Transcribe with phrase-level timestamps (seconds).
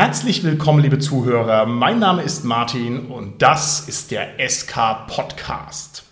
[0.00, 1.66] Herzlich willkommen, liebe Zuhörer.
[1.66, 6.04] Mein Name ist Martin und das ist der SK Podcast.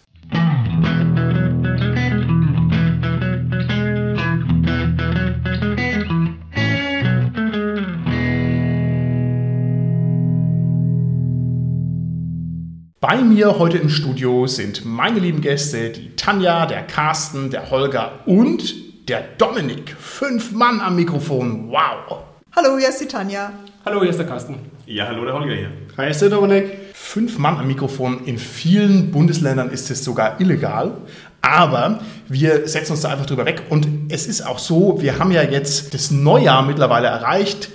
[12.98, 18.18] Bei mir heute im Studio sind meine lieben Gäste, die Tanja, der Carsten, der Holger
[18.26, 19.94] und der Dominik.
[19.96, 21.70] Fünf Mann am Mikrofon.
[21.70, 22.24] Wow.
[22.56, 23.52] Hallo, hier ist die Tanja.
[23.88, 24.58] Hallo, hier ist der Carsten.
[24.84, 25.70] Ja, hallo, der Holger hier.
[25.96, 26.76] Hi, hier ist der Dominik.
[26.92, 28.24] Fünf Mann am Mikrofon.
[28.24, 30.96] In vielen Bundesländern ist es sogar illegal.
[31.40, 33.62] Aber wir setzen uns da einfach drüber weg.
[33.70, 37.68] Und es ist auch so, wir haben ja jetzt das Neujahr mittlerweile erreicht.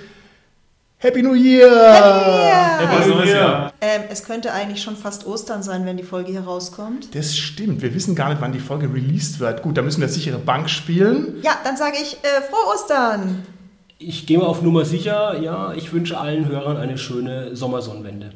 [0.98, 2.78] Happy New Year!
[2.78, 3.72] Happy New Year.
[3.80, 7.14] Ähm, es könnte eigentlich schon fast Ostern sein, wenn die Folge hier rauskommt.
[7.14, 7.80] Das stimmt.
[7.80, 9.62] Wir wissen gar nicht, wann die Folge released wird.
[9.62, 11.36] Gut, da müssen wir sichere Bank spielen.
[11.40, 13.46] Ja, dann sage ich äh, frohe Ostern.
[14.04, 15.40] Ich gehe mal auf Nummer sicher.
[15.40, 18.30] Ja, ich wünsche allen Hörern eine schöne Sommersonnenwende.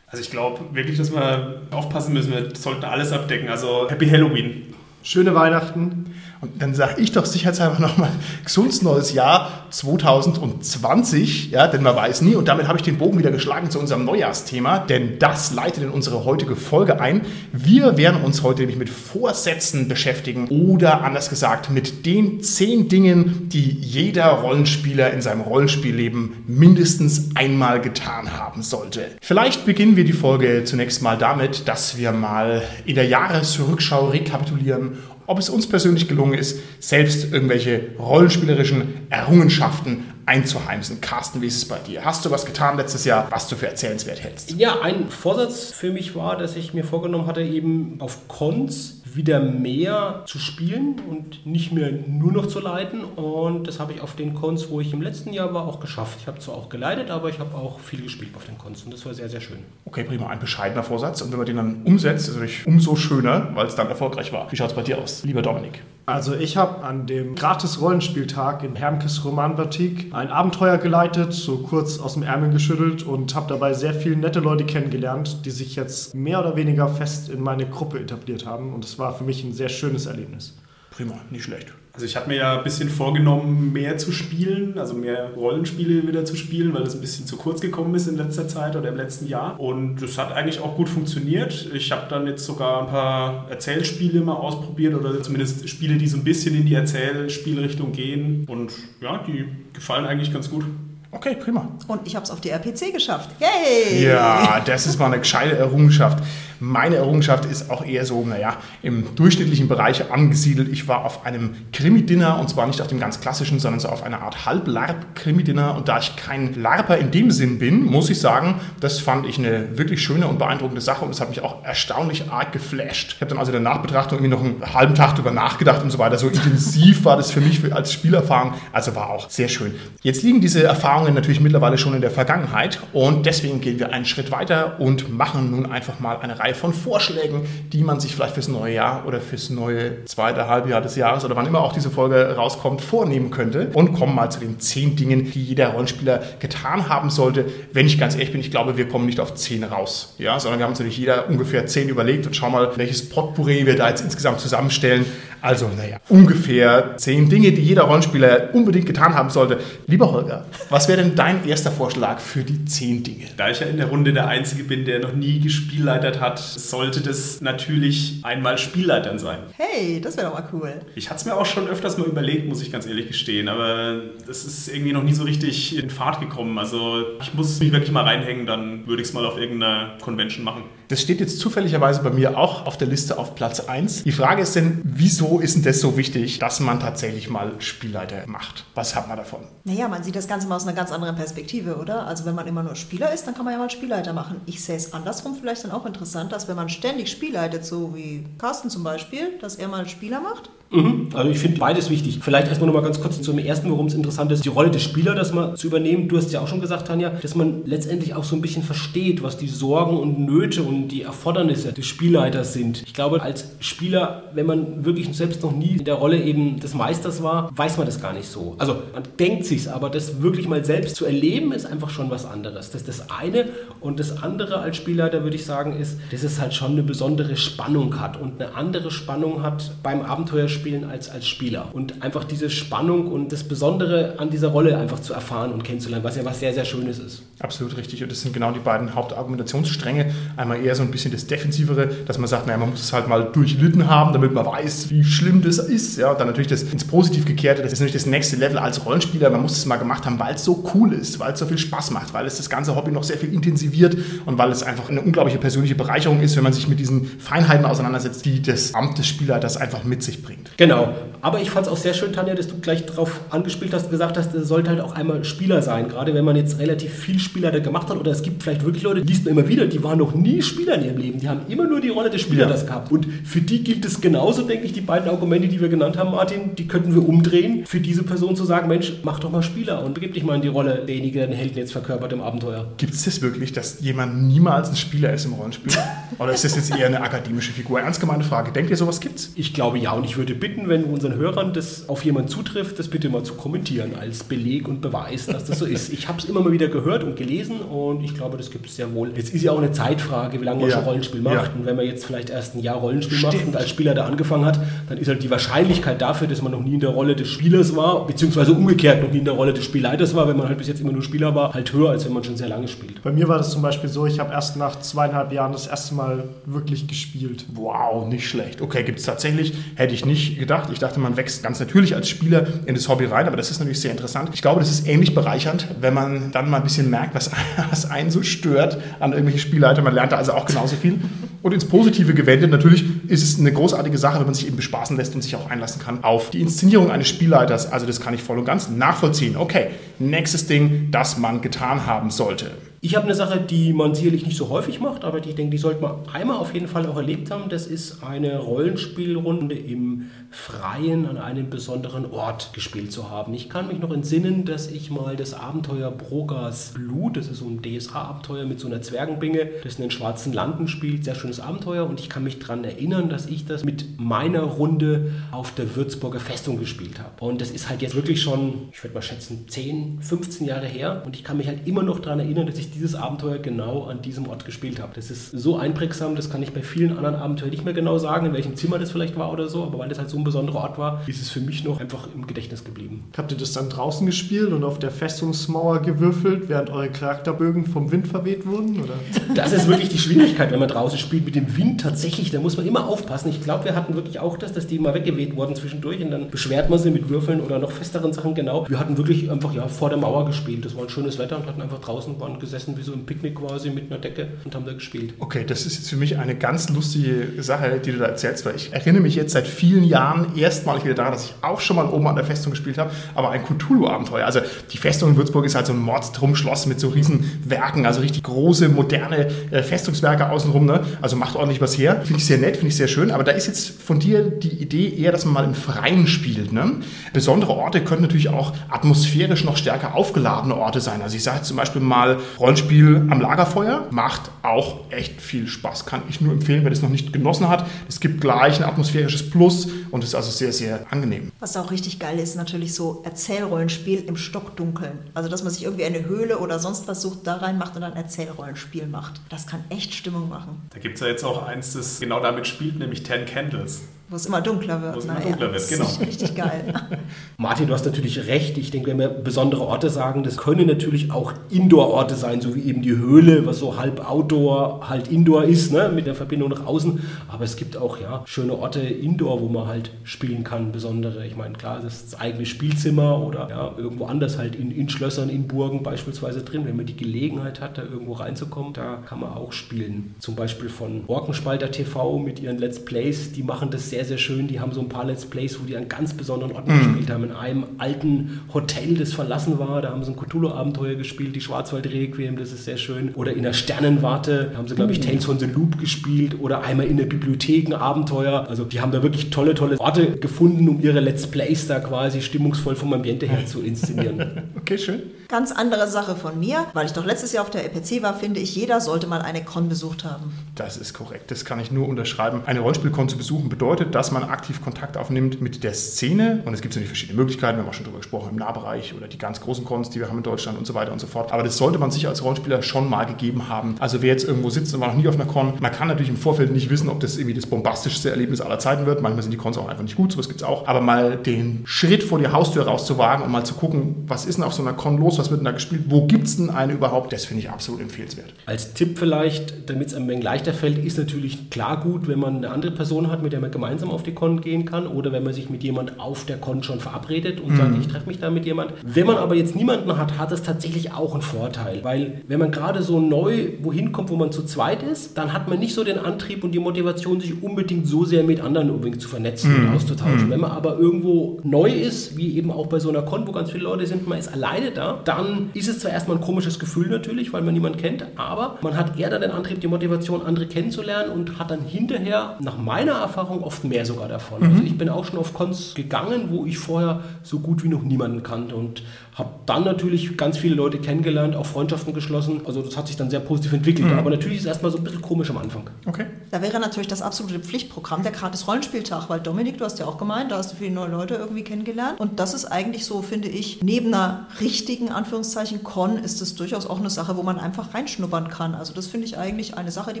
[0.06, 2.32] Also ich glaube wirklich, dass wir aufpassen müssen.
[2.32, 3.48] Wir sollten alles abdecken.
[3.48, 4.74] Also Happy Halloween.
[5.02, 6.14] Schöne Weihnachten.
[6.40, 8.08] Und dann sage ich doch sicherheitshalber nochmal
[8.44, 12.34] gesundes neues Jahr 2020, ja, denn man weiß nie.
[12.34, 15.90] Und damit habe ich den Bogen wieder geschlagen zu unserem Neujahrsthema, denn das leitet in
[15.90, 17.26] unsere heutige Folge ein.
[17.52, 23.50] Wir werden uns heute nämlich mit Vorsätzen beschäftigen oder anders gesagt mit den zehn Dingen,
[23.50, 29.02] die jeder Rollenspieler in seinem Rollenspielleben mindestens einmal getan haben sollte.
[29.20, 34.98] Vielleicht beginnen wir die Folge zunächst mal damit, dass wir mal in der Jahresrückschau rekapitulieren
[35.30, 41.00] ob es uns persönlich gelungen ist, selbst irgendwelche rollenspielerischen Errungenschaften einzuheimsen.
[41.00, 42.04] Carsten, wie ist es bei dir?
[42.04, 44.50] Hast du was getan letztes Jahr, was du für erzählenswert hältst?
[44.50, 49.40] Ja, ein Vorsatz für mich war, dass ich mir vorgenommen hatte, eben auf Cons wieder
[49.40, 53.04] mehr zu spielen und nicht mehr nur noch zu leiten.
[53.04, 56.18] Und das habe ich auf den Cons, wo ich im letzten Jahr war, auch geschafft.
[56.20, 58.92] Ich habe zwar auch geleitet, aber ich habe auch viel gespielt auf den Cons und
[58.92, 59.58] das war sehr, sehr schön.
[59.84, 60.28] Okay, prima.
[60.28, 61.22] Ein bescheidener Vorsatz.
[61.22, 64.32] Und wenn man den dann umsetzt, ist es natürlich umso schöner, weil es dann erfolgreich
[64.32, 64.50] war.
[64.50, 65.80] Wie schaut es bei dir aus, lieber Dominik?
[66.10, 72.14] Also ich habe an dem Gratis-Rollenspieltag in Hermkes Romanboutique ein Abenteuer geleitet, so kurz aus
[72.14, 76.40] dem Ärmel geschüttelt und habe dabei sehr viele nette Leute kennengelernt, die sich jetzt mehr
[76.40, 78.74] oder weniger fest in meine Gruppe etabliert haben.
[78.74, 80.59] Und es war für mich ein sehr schönes Erlebnis.
[81.00, 81.72] Prima, nicht schlecht.
[81.94, 86.26] Also ich habe mir ja ein bisschen vorgenommen, mehr zu spielen, also mehr Rollenspiele wieder
[86.26, 88.96] zu spielen, weil das ein bisschen zu kurz gekommen ist in letzter Zeit oder im
[88.96, 89.58] letzten Jahr.
[89.58, 91.70] Und das hat eigentlich auch gut funktioniert.
[91.72, 96.18] Ich habe dann jetzt sogar ein paar Erzählspiele mal ausprobiert oder zumindest Spiele, die so
[96.18, 98.44] ein bisschen in die Erzählspielrichtung gehen.
[98.46, 100.66] Und ja, die gefallen eigentlich ganz gut.
[101.12, 101.66] Okay, prima.
[101.88, 103.30] Und ich habe es auf die RPC geschafft.
[103.40, 104.04] Yay!
[104.04, 106.22] Ja, das ist mal eine gescheite Errungenschaft.
[106.62, 110.68] Meine Errungenschaft ist auch eher so, naja, im durchschnittlichen Bereich angesiedelt.
[110.70, 114.02] Ich war auf einem Krimi-Dinner und zwar nicht auf dem ganz klassischen, sondern so auf
[114.02, 115.74] einer Art Halb-Larp-Krimi-Dinner.
[115.74, 119.38] Und da ich kein Larper in dem Sinn bin, muss ich sagen, das fand ich
[119.38, 123.14] eine wirklich schöne und beeindruckende Sache und es hat mich auch erstaunlich arg geflasht.
[123.14, 125.90] Ich habe dann also in der Nachbetrachtung irgendwie noch einen halben Tag drüber nachgedacht und
[125.90, 126.18] so weiter.
[126.18, 128.52] So intensiv war das für mich als Spielerfahrung.
[128.70, 129.74] Also war auch sehr schön.
[130.02, 134.04] Jetzt liegen diese Erfahrungen natürlich mittlerweile schon in der Vergangenheit und deswegen gehen wir einen
[134.04, 138.14] Schritt weiter und machen nun einfach mal eine Reihe Reihe von Vorschlägen, die man sich
[138.14, 141.72] vielleicht fürs neue Jahr oder fürs neue zweite Halbjahr des Jahres oder wann immer auch
[141.72, 143.70] diese Folge rauskommt, vornehmen könnte.
[143.74, 147.46] Und kommen mal zu den zehn Dingen, die jeder Rollenspieler getan haben sollte.
[147.72, 150.58] Wenn ich ganz ehrlich bin, ich glaube, wir kommen nicht auf zehn raus, ja, sondern
[150.58, 153.88] wir haben uns natürlich jeder ungefähr zehn überlegt und schauen mal, welches Potpourri wir da
[153.88, 155.04] jetzt insgesamt zusammenstellen.
[155.42, 159.58] Also, naja, ungefähr zehn Dinge, die jeder Rollenspieler unbedingt getan haben sollte.
[159.86, 163.24] Lieber Holger, was wäre denn dein erster Vorschlag für die zehn Dinge?
[163.38, 167.00] Da ich ja in der Runde der Einzige bin, der noch nie gespielleitert hat, sollte
[167.00, 169.38] das natürlich einmal Spielleitern sein.
[169.56, 170.80] Hey, das wäre doch mal cool.
[170.94, 174.00] Ich hatte es mir auch schon öfters mal überlegt, muss ich ganz ehrlich gestehen, aber
[174.26, 176.58] das ist irgendwie noch nie so richtig in Fahrt gekommen.
[176.58, 180.44] Also ich muss mich wirklich mal reinhängen, dann würde ich es mal auf irgendeiner Convention
[180.44, 180.64] machen.
[180.90, 184.02] Das steht jetzt zufälligerweise bei mir auch auf der Liste auf Platz 1.
[184.02, 188.26] Die Frage ist denn, wieso ist denn das so wichtig, dass man tatsächlich mal Spielleiter
[188.26, 188.64] macht?
[188.74, 189.38] Was hat man davon?
[189.62, 192.08] Naja, man sieht das Ganze mal aus einer ganz anderen Perspektive, oder?
[192.08, 194.40] Also wenn man immer nur Spieler ist, dann kann man ja mal Spielleiter machen.
[194.46, 198.26] Ich sehe es andersrum vielleicht dann auch interessant, dass wenn man ständig spielleitet, so wie
[198.38, 200.50] Carsten zum Beispiel, dass er mal Spieler macht.
[200.70, 201.08] Mhm.
[201.14, 202.20] Also ich finde beides wichtig.
[202.22, 205.16] Vielleicht erstmal nochmal ganz kurz zum ersten, worum es interessant ist, die Rolle des Spielers,
[205.16, 206.08] das mal zu übernehmen.
[206.08, 209.22] Du hast ja auch schon gesagt, Tanja, dass man letztendlich auch so ein bisschen versteht,
[209.22, 212.82] was die Sorgen und Nöte und die Erfordernisse des Spielleiters sind.
[212.86, 216.74] Ich glaube, als Spieler, wenn man wirklich selbst noch nie in der Rolle eben des
[216.74, 218.54] Meisters war, weiß man das gar nicht so.
[218.58, 222.24] Also man denkt sich's, aber das wirklich mal selbst zu erleben, ist einfach schon was
[222.24, 222.70] anderes.
[222.70, 223.48] Das ist das eine.
[223.80, 227.36] Und das andere als Spielleiter, würde ich sagen, ist, dass es halt schon eine besondere
[227.36, 231.70] Spannung hat und eine andere Spannung hat beim Abenteuerspiel spielen als als Spieler.
[231.72, 236.04] Und einfach diese Spannung und das Besondere an dieser Rolle einfach zu erfahren und kennenzulernen,
[236.04, 237.22] was ja was sehr, sehr Schönes ist.
[237.38, 238.02] Absolut richtig.
[238.02, 240.12] Und das sind genau die beiden Hauptargumentationsstränge.
[240.36, 243.08] Einmal eher so ein bisschen das Defensivere, dass man sagt, naja, man muss es halt
[243.08, 245.96] mal durchlitten haben, damit man weiß, wie schlimm das ist.
[245.96, 248.84] Ja, und dann natürlich das ins Positiv gekehrte, das ist natürlich das nächste Level als
[248.84, 249.30] Rollenspieler.
[249.30, 251.58] Man muss es mal gemacht haben, weil es so cool ist, weil es so viel
[251.58, 253.96] Spaß macht, weil es das ganze Hobby noch sehr viel intensiviert
[254.26, 257.64] und weil es einfach eine unglaubliche persönliche Bereicherung ist, wenn man sich mit diesen Feinheiten
[257.64, 260.49] auseinandersetzt, die das Amt des Spielleiters einfach mit sich bringt.
[260.56, 260.94] Genau.
[261.22, 264.16] Aber ich fand es auch sehr schön, Tanja, dass du gleich darauf angespielt hast, gesagt
[264.16, 265.88] hast, es sollte halt auch einmal Spieler sein.
[265.88, 269.00] Gerade wenn man jetzt relativ viel Spieler gemacht hat oder es gibt vielleicht wirklich Leute,
[269.00, 271.20] liest man immer wieder, die waren noch nie Spieler in ihrem Leben.
[271.20, 272.66] Die haben immer nur die Rolle des Spielers Ja.
[272.68, 272.90] gehabt.
[272.90, 276.12] Und für die gilt es genauso, denke ich, die beiden Argumente, die wir genannt haben,
[276.12, 279.84] Martin, die könnten wir umdrehen, für diese Person zu sagen, Mensch, mach doch mal Spieler
[279.84, 282.66] und begib dich mal in die Rolle derjenige, der den Helden jetzt verkörpert im Abenteuer.
[282.78, 285.70] Gibt es das wirklich, dass jemand niemals ein Spieler ist im Rollenspiel?
[286.18, 287.78] Oder ist das jetzt eher eine akademische Figur?
[287.80, 288.52] Ernst gemeine Frage.
[288.52, 289.32] Denkt ihr, sowas gibt's?
[289.36, 292.88] Ich glaube ja und ich würde bitten, wenn unseren Hörern das auf jemanden zutrifft, das
[292.88, 295.92] bitte mal zu kommentieren als Beleg und Beweis, dass das so ist.
[295.92, 298.76] Ich habe es immer mal wieder gehört und gelesen und ich glaube, das gibt es
[298.76, 299.12] sehr wohl.
[299.14, 300.76] Jetzt ist ja auch eine Zeitfrage, wie lange man Ja.
[300.76, 301.34] schon Rollenspiel macht.
[301.34, 301.50] Ja.
[301.56, 303.34] Und wenn man jetzt vielleicht erst ein Jahr Rollenspiel Stimmt.
[303.34, 304.58] macht und als Spieler da angefangen hat,
[304.88, 307.76] dann ist halt die Wahrscheinlichkeit dafür, dass man noch nie in der Rolle des Spielers
[307.76, 310.68] war, beziehungsweise umgekehrt noch nie in der Rolle des Spielleiters war, wenn man halt bis
[310.68, 313.02] jetzt immer nur Spieler war, halt höher, als wenn man schon sehr lange spielt.
[313.02, 315.94] Bei mir war das zum Beispiel so, ich habe erst nach zweieinhalb Jahren das erste
[315.94, 317.44] Mal wirklich gespielt.
[317.54, 318.62] Wow, nicht schlecht.
[318.62, 319.52] Okay, gibt es tatsächlich.
[319.74, 320.70] Hätte ich nicht gedacht.
[320.72, 323.58] Ich dachte, man wächst ganz natürlich als Spieler in das Hobby rein, aber das ist
[323.58, 324.30] natürlich sehr interessant.
[324.32, 327.30] Ich glaube, das ist ähnlich bereichernd, wenn man dann mal ein bisschen merkt, was,
[327.70, 329.82] was einen so stört an irgendwelche Spielleiter.
[329.82, 330.98] Man lernt da also auch genauso viel.
[331.42, 334.96] Und ins Positive gewendet, natürlich ist es eine großartige Sache, wenn man sich eben bespaßen
[334.96, 337.72] lässt und sich auch einlassen kann auf die Inszenierung eines Spielleiters.
[337.72, 339.36] Also das kann ich voll und ganz nachvollziehen.
[339.36, 339.68] Okay,
[339.98, 342.50] nächstes Ding, das man getan haben sollte.
[342.82, 345.50] Ich habe eine Sache, die man sicherlich nicht so häufig macht, aber die ich denke,
[345.50, 347.50] die sollte man einmal auf jeden Fall auch erlebt haben.
[347.50, 353.34] Das ist eine Rollenspielrunde im Freien an einem besonderen Ort gespielt zu haben.
[353.34, 357.44] Ich kann mich noch entsinnen, dass ich mal das Abenteuer Brogas Blut, das ist so
[357.44, 361.86] ein DSA-Abenteuer mit so einer Zwergenbinge, das in den schwarzen Landen spielt, sehr schönes Abenteuer
[361.86, 366.20] und ich kann mich daran erinnern, dass ich das mit meiner Runde auf der Würzburger
[366.20, 367.22] Festung gespielt habe.
[367.26, 371.02] Und das ist halt jetzt wirklich schon, ich würde mal schätzen, 10, 15 Jahre her
[371.04, 374.02] und ich kann mich halt immer noch daran erinnern, dass ich dieses Abenteuer genau an
[374.02, 374.92] diesem Ort gespielt habe.
[374.94, 378.26] Das ist so einprägsam, das kann ich bei vielen anderen Abenteuern nicht mehr genau sagen,
[378.26, 380.58] in welchem Zimmer das vielleicht war oder so, aber weil das halt so ein besonderer
[380.58, 383.04] Ort war, ist es für mich noch einfach im Gedächtnis geblieben.
[383.16, 387.90] Habt ihr das dann draußen gespielt und auf der Festungsmauer gewürfelt, während eure Charakterbögen vom
[387.92, 388.80] Wind verweht wurden?
[388.82, 388.94] Oder?
[389.34, 392.30] Das ist wirklich die Schwierigkeit, wenn man draußen spielt mit dem Wind tatsächlich.
[392.30, 393.30] Da muss man immer aufpassen.
[393.30, 396.30] Ich glaube, wir hatten wirklich auch das, dass die mal weggeweht wurden zwischendurch und dann
[396.30, 398.34] beschwert man sie mit Würfeln oder noch festeren Sachen.
[398.34, 398.68] Genau.
[398.68, 400.64] Wir hatten wirklich einfach ja vor der Mauer gespielt.
[400.64, 403.34] Das war ein schönes Wetter und hatten einfach draußen waren gesessen wie so im Picknick
[403.34, 405.14] quasi mit einer Decke und haben da gespielt.
[405.18, 408.56] Okay, das ist jetzt für mich eine ganz lustige Sache, die du da erzählst, weil
[408.56, 411.86] ich erinnere mich jetzt seit vielen Jahren erstmalig wieder daran, dass ich auch schon mal
[411.86, 414.24] oben an der Festung gespielt habe, aber ein Cthulhu-Abenteuer.
[414.24, 414.40] Also
[414.72, 418.22] die Festung in Würzburg ist halt so ein Mordstromschloss mit so riesen Werken, also richtig
[418.22, 420.66] große, moderne äh, Festungswerke außenrum.
[420.66, 420.80] Ne?
[421.00, 422.02] Also macht ordentlich was her.
[422.04, 423.10] Finde ich sehr nett, finde ich sehr schön.
[423.10, 426.52] Aber da ist jetzt von dir die Idee eher, dass man mal im Freien spielt.
[426.52, 426.76] Ne?
[427.12, 431.02] Besondere Orte können natürlich auch atmosphärisch noch stärker aufgeladene Orte sein.
[431.02, 432.18] Also ich sage zum Beispiel mal
[432.50, 435.86] Rollenspiel am Lagerfeuer macht auch echt viel Spaß.
[435.86, 437.64] Kann ich nur empfehlen, wer das noch nicht genossen hat.
[437.88, 441.30] Es gibt gleich ein atmosphärisches Plus und ist also sehr, sehr angenehm.
[441.38, 444.98] Was auch richtig geil ist, natürlich so Erzählrollenspiel im Stockdunkeln.
[445.14, 447.92] Also, dass man sich irgendwie eine Höhle oder sonst was sucht, da reinmacht und dann
[447.92, 449.20] Erzählrollenspiel macht.
[449.28, 452.48] Das kann echt Stimmung machen, Da gibt es ja jetzt auch eins, das genau damit
[452.48, 453.82] spielt, nämlich Ten Candles.
[454.10, 454.96] Wo es immer dunkler wird.
[454.96, 455.84] Wo es immer dunkler wird, das genau.
[455.84, 456.74] ist richtig geil.
[457.36, 458.58] Martin, du hast natürlich recht.
[458.58, 462.62] Ich denke, wenn wir besondere Orte sagen, das können natürlich auch Indoor-Orte sein, so wie
[462.62, 466.66] eben die Höhle, was so halb Outdoor, halt Indoor ist, ne, mit der Verbindung nach
[466.66, 467.00] außen.
[467.28, 471.24] Aber es gibt auch ja schöne Orte Indoor, wo man halt spielen kann, besondere.
[471.24, 474.88] Ich meine, klar, das ist das eigene Spielzimmer oder ja, irgendwo anders halt in, in
[474.88, 476.66] Schlössern, in Burgen beispielsweise drin.
[476.66, 480.16] Wenn man die Gelegenheit hat, da irgendwo reinzukommen, da kann man auch spielen.
[480.18, 484.48] Zum Beispiel von Orkenspalter TV mit ihren Let's Plays, die machen das sehr, sehr schön.
[484.48, 487.24] Die haben so ein paar Let's Plays, wo die an ganz besonderen Orten gespielt haben.
[487.24, 492.36] In einem alten Hotel, das verlassen war, da haben sie ein Cthulhu-Abenteuer gespielt, die Schwarzwald-Requiem,
[492.36, 493.14] das ist sehr schön.
[493.14, 496.36] Oder in der Sternenwarte haben sie, glaube ich, Tales from the Loop gespielt.
[496.40, 498.46] Oder einmal in der Bibliothek ein Abenteuer.
[498.48, 502.20] Also die haben da wirklich tolle, tolle Orte gefunden, um ihre Let's Plays da quasi
[502.22, 504.42] stimmungsvoll vom Ambiente her zu inszenieren.
[504.60, 505.02] Okay, schön.
[505.28, 508.40] Ganz andere Sache von mir, weil ich doch letztes Jahr auf der EPC war, finde
[508.40, 510.32] ich, jeder sollte mal eine Con besucht haben.
[510.54, 511.30] Das ist korrekt.
[511.30, 512.42] Das kann ich nur unterschreiben.
[512.46, 516.42] Eine Rollenspielkon zu besuchen bedeutet, dass man aktiv Kontakt aufnimmt mit der Szene.
[516.44, 519.08] Und es gibt natürlich verschiedene Möglichkeiten, wir haben auch schon darüber gesprochen, im Nahbereich oder
[519.08, 521.32] die ganz großen Cons, die wir haben in Deutschland und so weiter und so fort.
[521.32, 523.74] Aber das sollte man sich als Rollenspieler schon mal gegeben haben.
[523.78, 526.10] Also wer jetzt irgendwo sitzt und war noch nie auf einer Con, man kann natürlich
[526.10, 529.02] im Vorfeld nicht wissen, ob das irgendwie das bombastischste Erlebnis aller Zeiten wird.
[529.02, 530.66] Manchmal sind die Cons auch einfach nicht gut, sowas gibt es auch.
[530.66, 534.44] Aber mal den Schritt vor die Haustür rauszuwagen und mal zu gucken, was ist denn
[534.44, 536.72] auf so einer Con los, was wird denn da gespielt, wo gibt es denn eine
[536.72, 538.32] überhaupt, das finde ich absolut empfehlenswert.
[538.46, 542.36] Als Tipp vielleicht, damit es einem wenig leichter fällt, ist natürlich klar gut, wenn man
[542.36, 545.22] eine andere Person hat, mit der man gemeinsam auf die Con gehen kann oder wenn
[545.22, 547.56] man sich mit jemand auf der Con schon verabredet und mhm.
[547.56, 548.74] sagt, ich treffe mich da mit jemand.
[548.82, 552.50] Wenn man aber jetzt niemanden hat, hat es tatsächlich auch einen Vorteil, weil wenn man
[552.50, 555.84] gerade so neu wohin kommt, wo man zu zweit ist, dann hat man nicht so
[555.84, 559.68] den Antrieb und die Motivation, sich unbedingt so sehr mit anderen übrigens zu vernetzen mhm.
[559.68, 560.26] und auszutauschen.
[560.26, 560.30] Mhm.
[560.30, 563.50] Wenn man aber irgendwo neu ist, wie eben auch bei so einer Con, wo ganz
[563.50, 566.88] viele Leute sind, man ist alleine da, dann ist es zwar erstmal ein komisches Gefühl
[566.88, 570.46] natürlich, weil man niemanden kennt, aber man hat eher dann den Antrieb, die Motivation, andere
[570.46, 574.40] kennenzulernen und hat dann hinterher, nach meiner Erfahrung, oft mehr sogar davon.
[574.40, 574.50] Mhm.
[574.50, 577.82] Also ich bin auch schon auf Cons gegangen, wo ich vorher so gut wie noch
[577.82, 578.82] niemanden kannte und
[579.14, 582.42] habe dann natürlich ganz viele Leute kennengelernt, auch Freundschaften geschlossen.
[582.46, 583.88] Also das hat sich dann sehr positiv entwickelt.
[583.88, 583.98] Mhm.
[583.98, 585.68] Aber natürlich ist es erstmal so ein bisschen komisch am Anfang.
[585.86, 586.06] Okay.
[586.30, 589.98] Da wäre natürlich das absolute Pflichtprogramm der gratis Rollenspieltag, weil Dominik, du hast ja auch
[589.98, 591.98] gemeint, da hast du viele neue Leute irgendwie kennengelernt.
[591.98, 596.66] Und das ist eigentlich so, finde ich, neben einer richtigen Anführungszeichen Con ist es durchaus
[596.66, 598.54] auch eine Sache, wo man einfach reinschnuppern kann.
[598.54, 600.00] Also das finde ich eigentlich eine Sache, die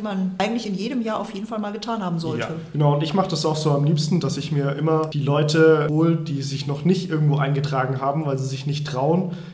[0.00, 2.42] man eigentlich in jedem Jahr auf jeden Fall mal getan haben sollte.
[2.42, 2.48] Ja.
[2.72, 5.88] Genau, und ich mache das auch so am liebsten, dass ich mir immer die Leute
[5.90, 8.99] hole, die sich noch nicht irgendwo eingetragen haben, weil sie sich nicht trauen,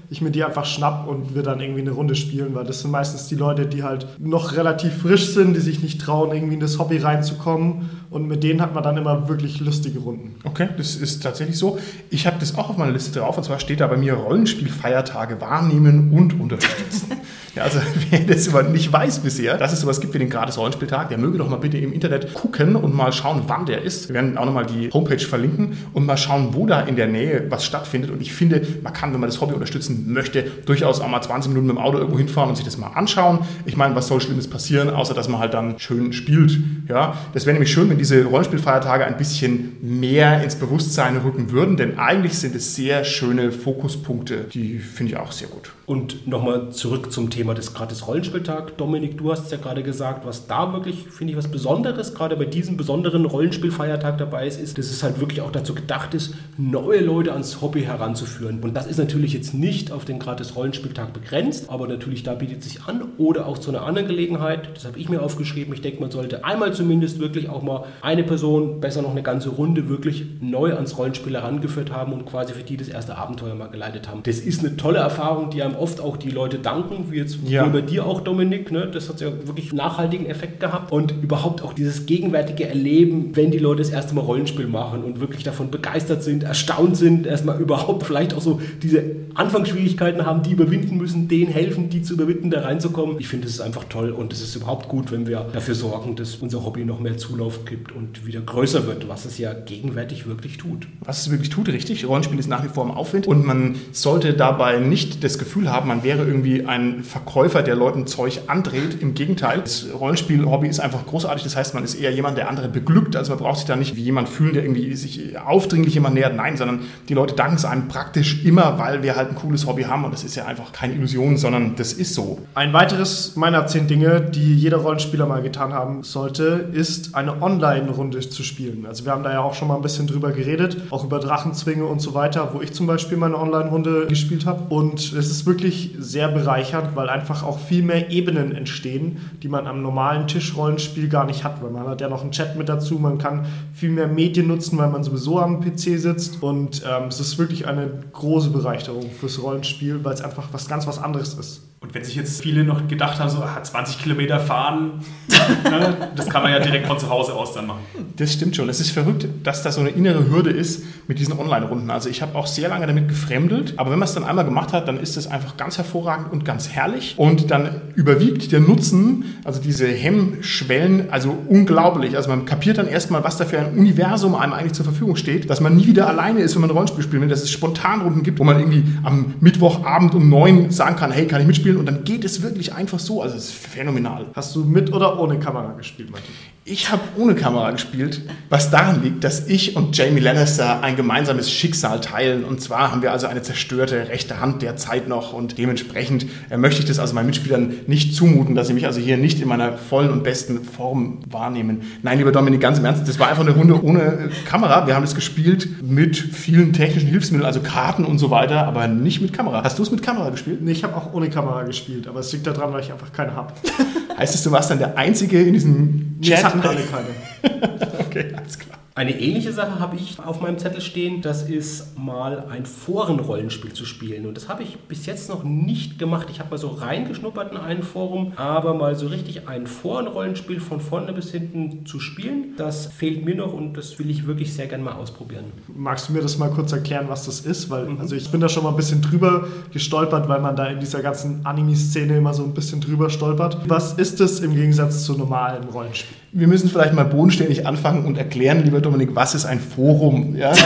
[0.09, 2.91] ich mir die einfach schnapp und wir dann irgendwie eine Runde spielen, weil das sind
[2.91, 6.61] meistens die Leute, die halt noch relativ frisch sind, die sich nicht trauen, irgendwie in
[6.61, 10.37] das Hobby reinzukommen und mit denen hat man dann immer wirklich lustige Runden.
[10.45, 11.79] Okay, das ist tatsächlich so.
[12.11, 15.41] Ich habe das auch auf meiner Liste drauf und zwar steht da bei mir Rollenspielfeiertage
[15.41, 17.13] wahrnehmen und unterstützen.
[17.57, 20.59] ja, also wer das aber nicht weiß bisher, dass es sowas gibt wie den gratis
[20.59, 24.09] Rollenspieltag, der möge doch mal bitte im Internet gucken und mal schauen, wann der ist.
[24.09, 27.47] Wir werden auch nochmal die Homepage verlinken und mal schauen, wo da in der Nähe
[27.49, 28.11] was stattfindet.
[28.11, 31.49] Und ich finde, man kann, wenn man das Hobby unterstützen möchte, durchaus auch mal 20
[31.49, 33.41] Minuten mit dem Auto irgendwo hinfahren und sich das mal anschauen.
[33.65, 36.59] Ich meine, was soll Schlimmes passieren, außer dass man halt dann schön spielt.
[36.89, 41.77] Ja, das wäre nämlich schön, wenn diese Rollenspielfeiertage ein bisschen mehr ins Bewusstsein rücken würden,
[41.77, 45.73] denn eigentlich sind es sehr schöne Fokuspunkte, die finde ich auch sehr gut.
[45.87, 48.77] Und nochmal zurück zum Thema des gratis Rollenspieltag.
[48.77, 52.37] Dominik, du hast es ja gerade gesagt, was da wirklich, finde ich, was Besonderes, gerade
[52.37, 56.35] bei diesem besonderen Rollenspielfeiertag dabei ist, ist, dass es halt wirklich auch dazu gedacht ist,
[56.59, 58.61] neue Leute ans Hobby heranzuführen.
[58.63, 62.59] Und das ist natürlich jetzt nicht auf den gratis Rollenspieltag begrenzt, aber natürlich da bietet
[62.59, 64.69] es sich an oder auch zu einer anderen Gelegenheit.
[64.75, 65.73] Das habe ich mir aufgeschrieben.
[65.73, 69.51] Ich denke, man sollte einmal zumindest wirklich auch mal eine Person, besser noch eine ganze
[69.51, 73.69] Runde, wirklich neu ans Rollenspiel herangeführt haben und quasi für die das erste Abenteuer mal
[73.69, 74.23] geleitet haben.
[74.25, 77.67] Das ist eine tolle Erfahrung, die einem oft auch die Leute danken, wie jetzt ja.
[77.67, 78.71] bei dir auch, Dominik.
[78.71, 78.89] Ne?
[78.93, 80.93] Das hat ja wirklich nachhaltigen Effekt gehabt.
[80.93, 85.21] Und überhaupt auch dieses gegenwärtige Erleben, wenn die Leute das erste Mal Rollenspiel machen und
[85.21, 89.03] wirklich davon begeistert sind, erstaunt sind, erstmal überhaupt vielleicht auch so diese
[89.35, 93.17] Anfangsschwierigkeiten haben, die überwinden müssen, denen helfen, die zu überwinden, da reinzukommen.
[93.19, 96.17] Ich finde, es ist einfach toll und es ist überhaupt gut, wenn wir dafür sorgen,
[96.17, 100.27] dass unser Hobby noch mehr Zulauf gibt und wieder größer wird, was es ja gegenwärtig
[100.27, 100.89] wirklich tut.
[101.01, 102.07] Was es wirklich tut, richtig.
[102.07, 105.89] Rollenspiel ist nach wie vor im Aufwind und man sollte dabei nicht das Gefühl haben,
[105.89, 109.01] man wäre irgendwie ein Verkäufer, der Leuten Zeug andreht.
[109.01, 111.45] Im Gegenteil, das Rollenspiel-Hobby ist einfach großartig.
[111.45, 113.17] Das heißt, man ist eher jemand, der andere beglückt.
[113.17, 116.35] Also man braucht sich da nicht wie jemand fühlen, der irgendwie sich aufdringlich jemand nähert.
[116.35, 119.85] Nein, sondern die Leute danken es einem praktisch immer, weil wir halt ein cooles Hobby
[119.85, 122.41] haben und das ist ja einfach keine Illusion, sondern das ist so.
[122.55, 128.21] Ein weiteres meiner zehn Dinge, die jeder Rollenspieler mal getan haben sollte, ist eine Online-Runde
[128.21, 128.87] zu spielen.
[128.87, 131.85] Also wir haben da ja auch schon mal ein bisschen drüber geredet, auch über Drachenzwinge
[131.85, 134.75] und so weiter, wo ich zum Beispiel meine Online-Runde gespielt habe.
[134.75, 139.67] Und es ist wirklich sehr bereichernd, weil einfach auch viel mehr Ebenen entstehen, die man
[139.67, 141.63] am normalen Tischrollenspiel gar nicht hat.
[141.63, 144.79] Weil man hat ja noch einen Chat mit dazu, man kann viel mehr Medien nutzen,
[144.79, 146.43] weil man sowieso am PC sitzt.
[146.43, 150.87] Und ähm, es ist wirklich eine große Bereicherung fürs Rollenspiel, weil es einfach was ganz
[150.87, 151.63] was anderes ist.
[151.87, 155.05] Und wenn sich jetzt viele noch gedacht haben, so 20 ah, Kilometer fahren,
[155.65, 157.79] ne, das kann man ja direkt von zu Hause aus dann machen.
[158.17, 158.69] Das stimmt schon.
[158.69, 161.89] Es ist verrückt, dass da so eine innere Hürde ist mit diesen Online-Runden.
[161.91, 164.73] Also ich habe auch sehr lange damit gefremdelt, aber wenn man es dann einmal gemacht
[164.73, 167.15] hat, dann ist es einfach ganz hervorragend und ganz herrlich.
[167.19, 172.17] Und dann überwiegt der Nutzen, also diese Hemmschwellen, also unglaublich.
[172.17, 175.49] Also man kapiert dann erstmal, was da für ein Universum einem eigentlich zur Verfügung steht,
[175.49, 178.41] dass man nie wieder alleine ist, wenn man ein Rollenspiel spielt, wenn es Spontanrunden gibt,
[178.41, 181.76] wo man irgendwie am Mittwochabend um neun sagen kann, hey, kann ich mitspielen?
[181.77, 183.23] Und dann geht es wirklich einfach so.
[183.23, 184.27] Also es ist phänomenal.
[184.35, 186.35] Hast du mit oder ohne Kamera gespielt, Martin?
[186.69, 191.49] Ich habe ohne Kamera gespielt, was daran liegt, dass ich und Jamie Lannister ein gemeinsames
[191.49, 192.43] Schicksal teilen.
[192.43, 196.81] Und zwar haben wir also eine zerstörte rechte Hand derzeit noch und dementsprechend äh, möchte
[196.81, 199.79] ich das also meinen Mitspielern nicht zumuten, dass sie mich also hier nicht in meiner
[199.79, 201.83] vollen und besten Form wahrnehmen.
[202.03, 204.89] Nein, lieber Dominik, ganz im Ernst, das war einfach eine Runde ohne äh, Kamera.
[204.89, 209.21] Wir haben es gespielt mit vielen technischen Hilfsmitteln, also Karten und so weiter, aber nicht
[209.21, 209.63] mit Kamera.
[209.63, 210.63] Hast du es mit Kamera gespielt?
[210.63, 213.37] Nee, ich habe auch ohne Kamera gespielt, aber es liegt daran, weil ich einfach keine
[213.37, 213.53] habe.
[214.19, 216.39] Heißt es, du warst dann der Einzige in diesem Nee, Chat?
[216.39, 217.99] es hatten alle keine.
[218.01, 218.79] okay, alles klar.
[218.97, 221.21] Eine ähnliche Sache habe ich auf meinem Zettel stehen.
[221.21, 224.25] Das ist mal ein Forenrollenspiel zu spielen.
[224.25, 226.29] Und das habe ich bis jetzt noch nicht gemacht.
[226.31, 230.81] Ich habe mal so reingeschnuppert in ein Forum, aber mal so richtig ein Forenrollenspiel von
[230.81, 234.67] vorne bis hinten zu spielen, das fehlt mir noch und das will ich wirklich sehr
[234.67, 235.45] gerne mal ausprobieren.
[235.77, 237.69] Magst du mir das mal kurz erklären, was das ist?
[237.69, 240.81] Weil, also ich bin da schon mal ein bisschen drüber gestolpert, weil man da in
[240.81, 243.59] dieser ganzen Anime-Szene immer so ein bisschen drüber stolpert.
[243.69, 246.19] Was ist es im Gegensatz zu normalen Rollenspielen?
[246.33, 250.37] Wir müssen vielleicht mal bodenständig anfangen und erklären, lieber Dominik, was ist ein Forum?
[250.37, 250.53] Ja?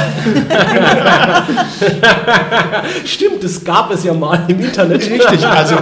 [3.06, 5.08] Stimmt, das gab es ja mal im Internet.
[5.08, 5.76] Richtig, also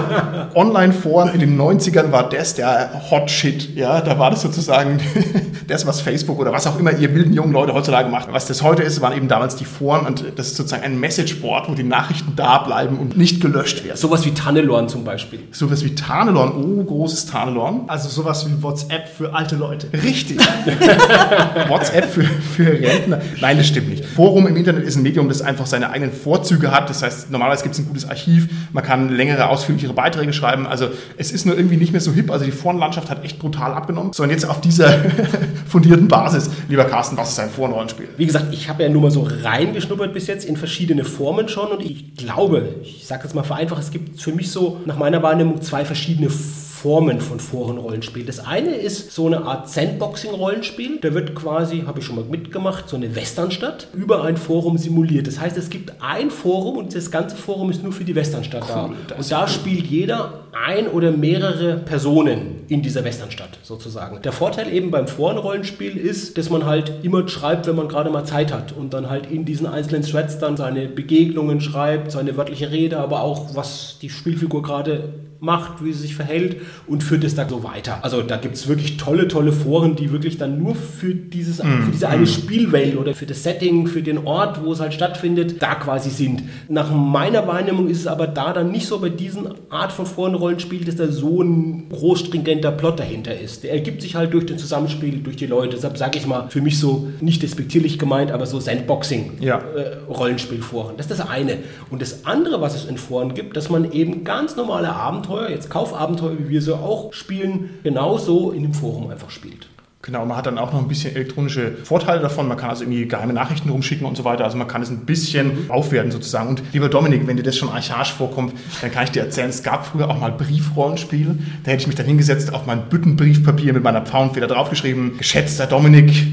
[0.55, 3.75] Online-Foren in den 90ern war das der Hot Shit.
[3.75, 4.01] Ja?
[4.01, 5.01] Da war das sozusagen
[5.67, 8.33] das, was Facebook oder was auch immer ihr wilden jungen Leute heutzutage macht.
[8.33, 11.69] Was das heute ist, waren eben damals die Foren und das ist sozusagen ein Messageboard,
[11.69, 13.97] wo die Nachrichten da bleiben und nicht gelöscht werden.
[13.97, 15.41] Sowas wie Tannelorn zum Beispiel.
[15.51, 17.83] Sowas wie Tarnelorn, oh, großes Tarnelorn.
[17.89, 19.89] Also sowas wie WhatsApp für alte Leute.
[19.93, 20.39] Richtig.
[21.69, 23.21] WhatsApp für, für Rentner.
[23.41, 24.05] Nein, das stimmt nicht.
[24.05, 26.91] Forum im Internet ist ein Medium, das einfach seine eigenen Vorzüge hat.
[26.91, 30.67] Das heißt, normalerweise gibt es ein gutes Archiv, man kann längere, ausführlichere Beiträge schreiben.
[30.67, 32.31] Also es ist nur irgendwie nicht mehr so hip.
[32.31, 34.13] Also die Forenlandschaft hat echt brutal abgenommen.
[34.13, 34.89] So, und jetzt auf dieser
[35.67, 38.09] fundierten Basis, lieber Carsten, was ist ein Forenrollenspiel?
[38.17, 41.69] Wie gesagt, ich habe ja nur mal so reingeschnuppert bis jetzt in verschiedene Formen schon
[41.69, 45.23] und ich glaube, ich sage jetzt mal vereinfacht, es gibt für mich so nach meiner
[45.23, 48.25] Wahrnehmung zwei verschiedene Formen von Forenrollenspiel.
[48.25, 51.01] Das eine ist so eine Art Sandboxing-Rollenspiel.
[51.01, 55.27] Da wird quasi, habe ich schon mal mitgemacht, so eine Westernstadt über ein Forum simuliert.
[55.27, 58.63] Das heißt, es gibt ein Forum und das ganze Forum ist nur für die Westernstadt
[58.63, 59.17] Cool, da.
[59.17, 64.23] Und da spielt jeder ein oder mehrere Personen in dieser Westernstadt sozusagen.
[64.23, 68.25] Der Vorteil eben beim Forenrollenspiel ist, dass man halt immer schreibt, wenn man gerade mal
[68.25, 72.71] Zeit hat und dann halt in diesen einzelnen Threads dann seine Begegnungen schreibt, seine wörtliche
[72.71, 77.35] Rede, aber auch was die Spielfigur gerade macht, wie sie sich verhält und führt es
[77.35, 77.99] dann so weiter.
[78.03, 81.91] Also da gibt es wirklich tolle, tolle Foren, die wirklich dann nur für, dieses, für
[81.93, 85.75] diese eine Spielwelt oder für das Setting, für den Ort, wo es halt stattfindet, da
[85.77, 86.43] quasi sind.
[86.69, 90.85] Nach meiner Wahrnehmung ist es aber da dann nicht so bei diesen Art von Forenrollenspiel,
[90.85, 93.63] dass da so ein großstringenter Plot dahinter ist.
[93.63, 95.77] Der ergibt sich halt durch das Zusammenspiel, durch die Leute.
[95.77, 99.39] Deshalb sage ich mal, für mich so nicht despektierlich gemeint, aber so Sandboxing.
[99.41, 99.59] Ja.
[99.59, 100.97] äh, Rollenspielforen.
[100.97, 101.59] Das ist das eine.
[101.91, 104.95] Und das andere, was es in Foren gibt, dass man eben ganz normale
[105.29, 109.69] Abenteuer, jetzt Kaufabenteuer, wie wir sie auch spielen, genauso in dem Forum einfach spielt.
[110.01, 112.49] Genau, man hat dann auch noch ein bisschen elektronische Vorteile davon.
[112.49, 114.45] Man kann also irgendwie geheime Nachrichten rumschicken und so weiter.
[114.45, 116.49] Also man kann es ein bisschen aufwerten sozusagen.
[116.49, 119.63] Und lieber Dominik, wenn dir das schon archaisch vorkommt, dann kann ich dir erzählen, es
[119.63, 121.37] gab früher auch mal Briefrollenspiele.
[121.65, 125.19] Da hätte ich mich dann hingesetzt, auf mein Büttenbriefpapier mit meiner Pfauenfeder draufgeschrieben.
[125.19, 126.27] Geschätzter Dominik,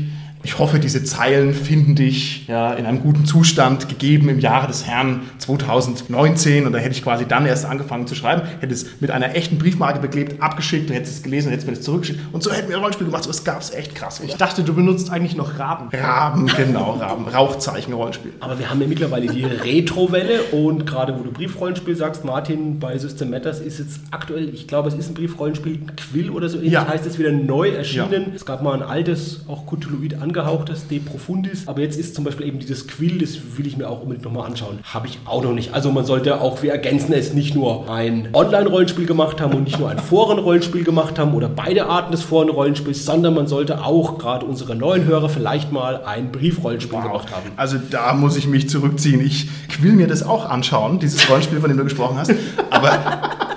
[0.46, 4.86] ich hoffe, diese Zeilen finden dich ja, in einem guten Zustand, gegeben im Jahre des
[4.86, 6.66] Herrn 2019.
[6.68, 9.58] Und da hätte ich quasi dann erst angefangen zu schreiben, hätte es mit einer echten
[9.58, 12.20] Briefmarke beklebt, abgeschickt, du hättest es gelesen, hättest mir das zurückgeschickt.
[12.32, 13.24] Und so hätten wir ein Rollenspiel gemacht.
[13.24, 14.20] So, es gab es echt krass.
[14.24, 14.38] Ich Oder?
[14.38, 15.90] dachte, du benutzt eigentlich noch Raben.
[15.98, 17.26] Raben, genau, Raben.
[17.28, 18.34] Rauchzeichen-Rollenspiel.
[18.40, 22.98] Aber wir haben ja mittlerweile die Retro-Welle und gerade wo du Briefrollenspiel sagst, Martin, bei
[22.98, 26.74] System Matters ist jetzt aktuell, ich glaube, es ist ein Briefrollenspiel, Quill oder so ähnlich,
[26.74, 26.88] Ja.
[26.88, 28.34] heißt es wieder neu erschienen.
[28.36, 32.48] Es gab mal ein altes, auch Cthulhuid angehauchtes, De Profundis, aber jetzt ist zum Beispiel
[32.48, 34.80] eben dieses Quill, das will ich mir auch unbedingt nochmal anschauen.
[34.84, 35.74] Habe ich auch noch nicht.
[35.74, 39.80] Also man sollte auch, wir ergänzen es, nicht nur ein Online-Rollenspiel gemacht haben und nicht
[39.80, 44.46] nur ein Foren-Rollenspiel gemacht haben oder beide Arten des Foren-Rollenspiels, sondern man sollte auch gerade
[44.46, 47.52] unsere neuen Hörer vielleicht mal ein Briefrollenspiel gemacht haben.
[47.56, 49.22] Also da muss ich mich zurückziehen.
[49.22, 49.48] Ich
[49.82, 52.34] will mir das auch anschauen, dieses Rollenspiel, von dem du gesprochen hast.
[52.70, 53.00] Aber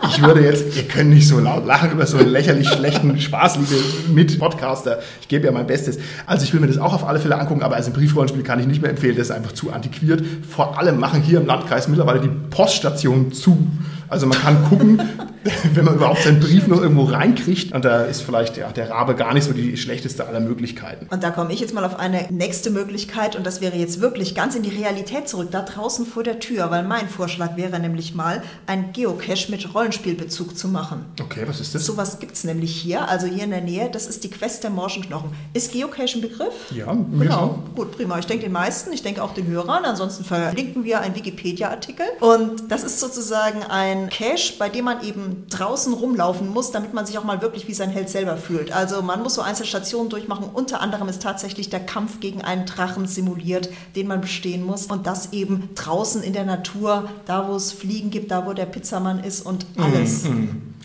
[0.09, 3.75] ich würde jetzt, ihr könnt nicht so laut lachen über so einen lächerlich schlechten Spaßliebe
[4.13, 5.01] mit Podcaster.
[5.21, 5.99] Ich gebe ja mein Bestes.
[6.27, 8.61] Also ich will mir das auch auf alle Fälle angucken, aber als ein Briefrollenspiel kann
[8.61, 9.17] ich nicht mehr empfehlen.
[9.17, 10.23] Das ist einfach zu antiquiert.
[10.49, 13.67] Vor allem machen hier im Landkreis mittlerweile die Poststationen zu.
[14.09, 15.03] Also man kann gucken,
[15.75, 17.73] wenn man überhaupt seinen Brief noch irgendwo reinkriegt.
[17.73, 21.07] Und da ist vielleicht ja, der Rabe gar nicht so die schlechteste aller Möglichkeiten.
[21.11, 24.35] Und da komme ich jetzt mal auf eine nächste Möglichkeit und das wäre jetzt wirklich
[24.35, 28.15] ganz in die Realität zurück, da draußen vor der Tür, weil mein Vorschlag wäre nämlich
[28.15, 31.05] mal, ein Geocache mit Rollenspielbezug zu machen.
[31.21, 31.85] Okay, was ist das?
[31.85, 34.71] Sowas gibt es nämlich hier, also hier in der Nähe, das ist die Quest der
[34.71, 35.31] Morschenknochen.
[35.55, 36.55] Ist Geocache ein Begriff?
[36.75, 37.75] Ja, Genau, schon.
[37.75, 38.19] gut, prima.
[38.19, 39.85] Ich denke den meisten, ich denke auch den Hörern.
[39.85, 42.07] Ansonsten verlinken wir einen Wikipedia-Artikel.
[42.21, 47.07] Und das ist sozusagen ein Cache, bei dem man eben draußen rumlaufen muss, damit man
[47.07, 48.71] sich auch mal wirklich wie sein Held selber fühlt.
[48.73, 50.49] Also man muss so einzelne Stationen durchmachen.
[50.53, 54.87] Unter anderem ist tatsächlich der Kampf gegen einen Drachen simuliert, den man bestehen muss.
[54.87, 58.67] Und das eben draußen in der Natur, da wo es Fliegen gibt, da wo der
[58.67, 60.25] Pizzamann ist und alles.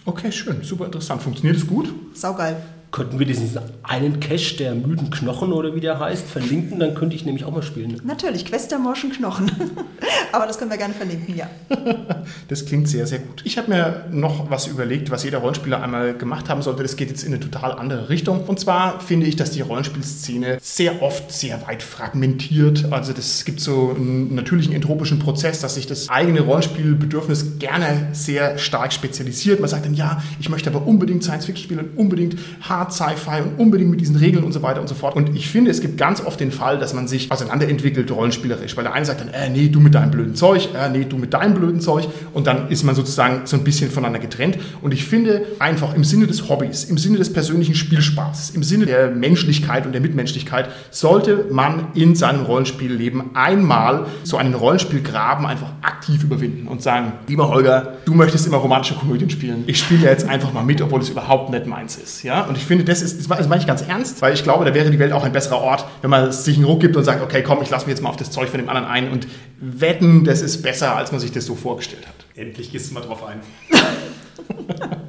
[0.05, 1.21] Okay, schön, super interessant.
[1.21, 1.93] Funktioniert es gut?
[2.13, 2.57] Saugeil.
[2.93, 3.49] Könnten wir diesen
[3.81, 7.51] einen Cache der müden Knochen oder wie der heißt verlinken, dann könnte ich nämlich auch
[7.51, 7.99] mal spielen.
[8.03, 9.51] Natürlich, Quest der morschen Knochen.
[10.31, 11.49] Aber das können wir gerne verlinken, ja.
[12.47, 13.41] Das klingt sehr, sehr gut.
[13.45, 16.83] Ich habe mir noch was überlegt, was jeder Rollenspieler einmal gemacht haben sollte.
[16.83, 18.43] Das geht jetzt in eine total andere Richtung.
[18.45, 22.91] Und zwar finde ich, dass die Rollenspielszene sehr oft sehr weit fragmentiert.
[22.91, 28.57] Also das gibt so einen natürlichen entropischen Prozess, dass sich das eigene Rollenspielbedürfnis gerne sehr
[28.57, 29.59] stark spezialisiert.
[29.59, 32.35] Man sagt dann, ja, ich möchte aber unbedingt Science-Fiction spielen und unbedingt
[32.83, 35.15] Hard Sci-Fi und unbedingt mit diesen Regeln und so weiter und so fort.
[35.15, 38.83] Und ich finde, es gibt ganz oft den Fall, dass man sich auseinanderentwickelt rollenspielerisch, weil
[38.83, 41.33] der eine sagt dann, äh, nee, du mit deinem blöden Zeug, äh, nee, du mit
[41.33, 44.57] deinem blöden Zeug und dann ist man sozusagen so ein bisschen voneinander getrennt.
[44.81, 48.85] Und ich finde einfach im Sinne des Hobbys, im Sinne des persönlichen Spielspaßes, im Sinne
[48.85, 55.71] der Menschlichkeit und der Mitmenschlichkeit sollte man in seinem Rollenspielleben einmal so einen Rollenspielgraben einfach
[55.81, 59.63] aktiv überwinden und sagen, lieber Holger, du möchtest immer romantische Komödien spielen.
[59.67, 62.23] Ich spiele jetzt einfach mal mit, obwohl es überhaupt nicht meins ist.
[62.23, 62.41] Ja?
[62.41, 64.89] Und ich finde, das ist, das meine ich ganz ernst, weil ich glaube, da wäre
[64.89, 67.43] die Welt auch ein besserer Ort, wenn man sich einen Ruck gibt und sagt, okay,
[67.43, 69.27] komm, ich lasse mich jetzt mal auf das Zeug von dem anderen ein und
[69.59, 72.15] wetten, das ist besser, als man sich das so vorgestellt hat.
[72.35, 73.41] Endlich gehst du mal drauf ein.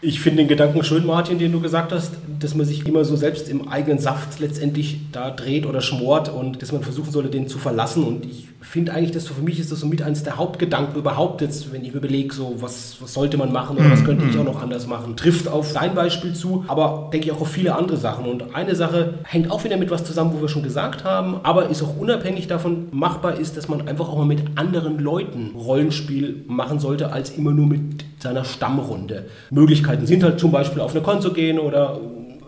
[0.00, 3.16] Ich finde den Gedanken schön, Martin, den du gesagt hast, dass man sich immer so
[3.16, 7.48] selbst im eigenen Saft letztendlich da dreht oder schmort und dass man versuchen sollte, den
[7.48, 8.04] zu verlassen.
[8.04, 10.96] Und ich finde eigentlich, dass so für mich ist das so mit eines der Hauptgedanken
[10.96, 14.26] überhaupt jetzt, wenn ich mir überlege, so was, was sollte man machen oder was könnte
[14.28, 15.16] ich auch noch anders machen.
[15.16, 18.26] Trifft auf dein Beispiel zu, aber denke ich auch auf viele andere Sachen.
[18.26, 21.68] Und eine Sache hängt auch wieder mit was zusammen, wo wir schon gesagt haben, aber
[21.70, 26.44] ist auch unabhängig davon machbar ist, dass man einfach auch mal mit anderen Leuten Rollenspiel
[26.46, 29.26] machen sollte, als immer nur mit seiner Stammrunde.
[29.50, 32.00] Möglichkeiten sind halt zum Beispiel auf eine Kon zu gehen oder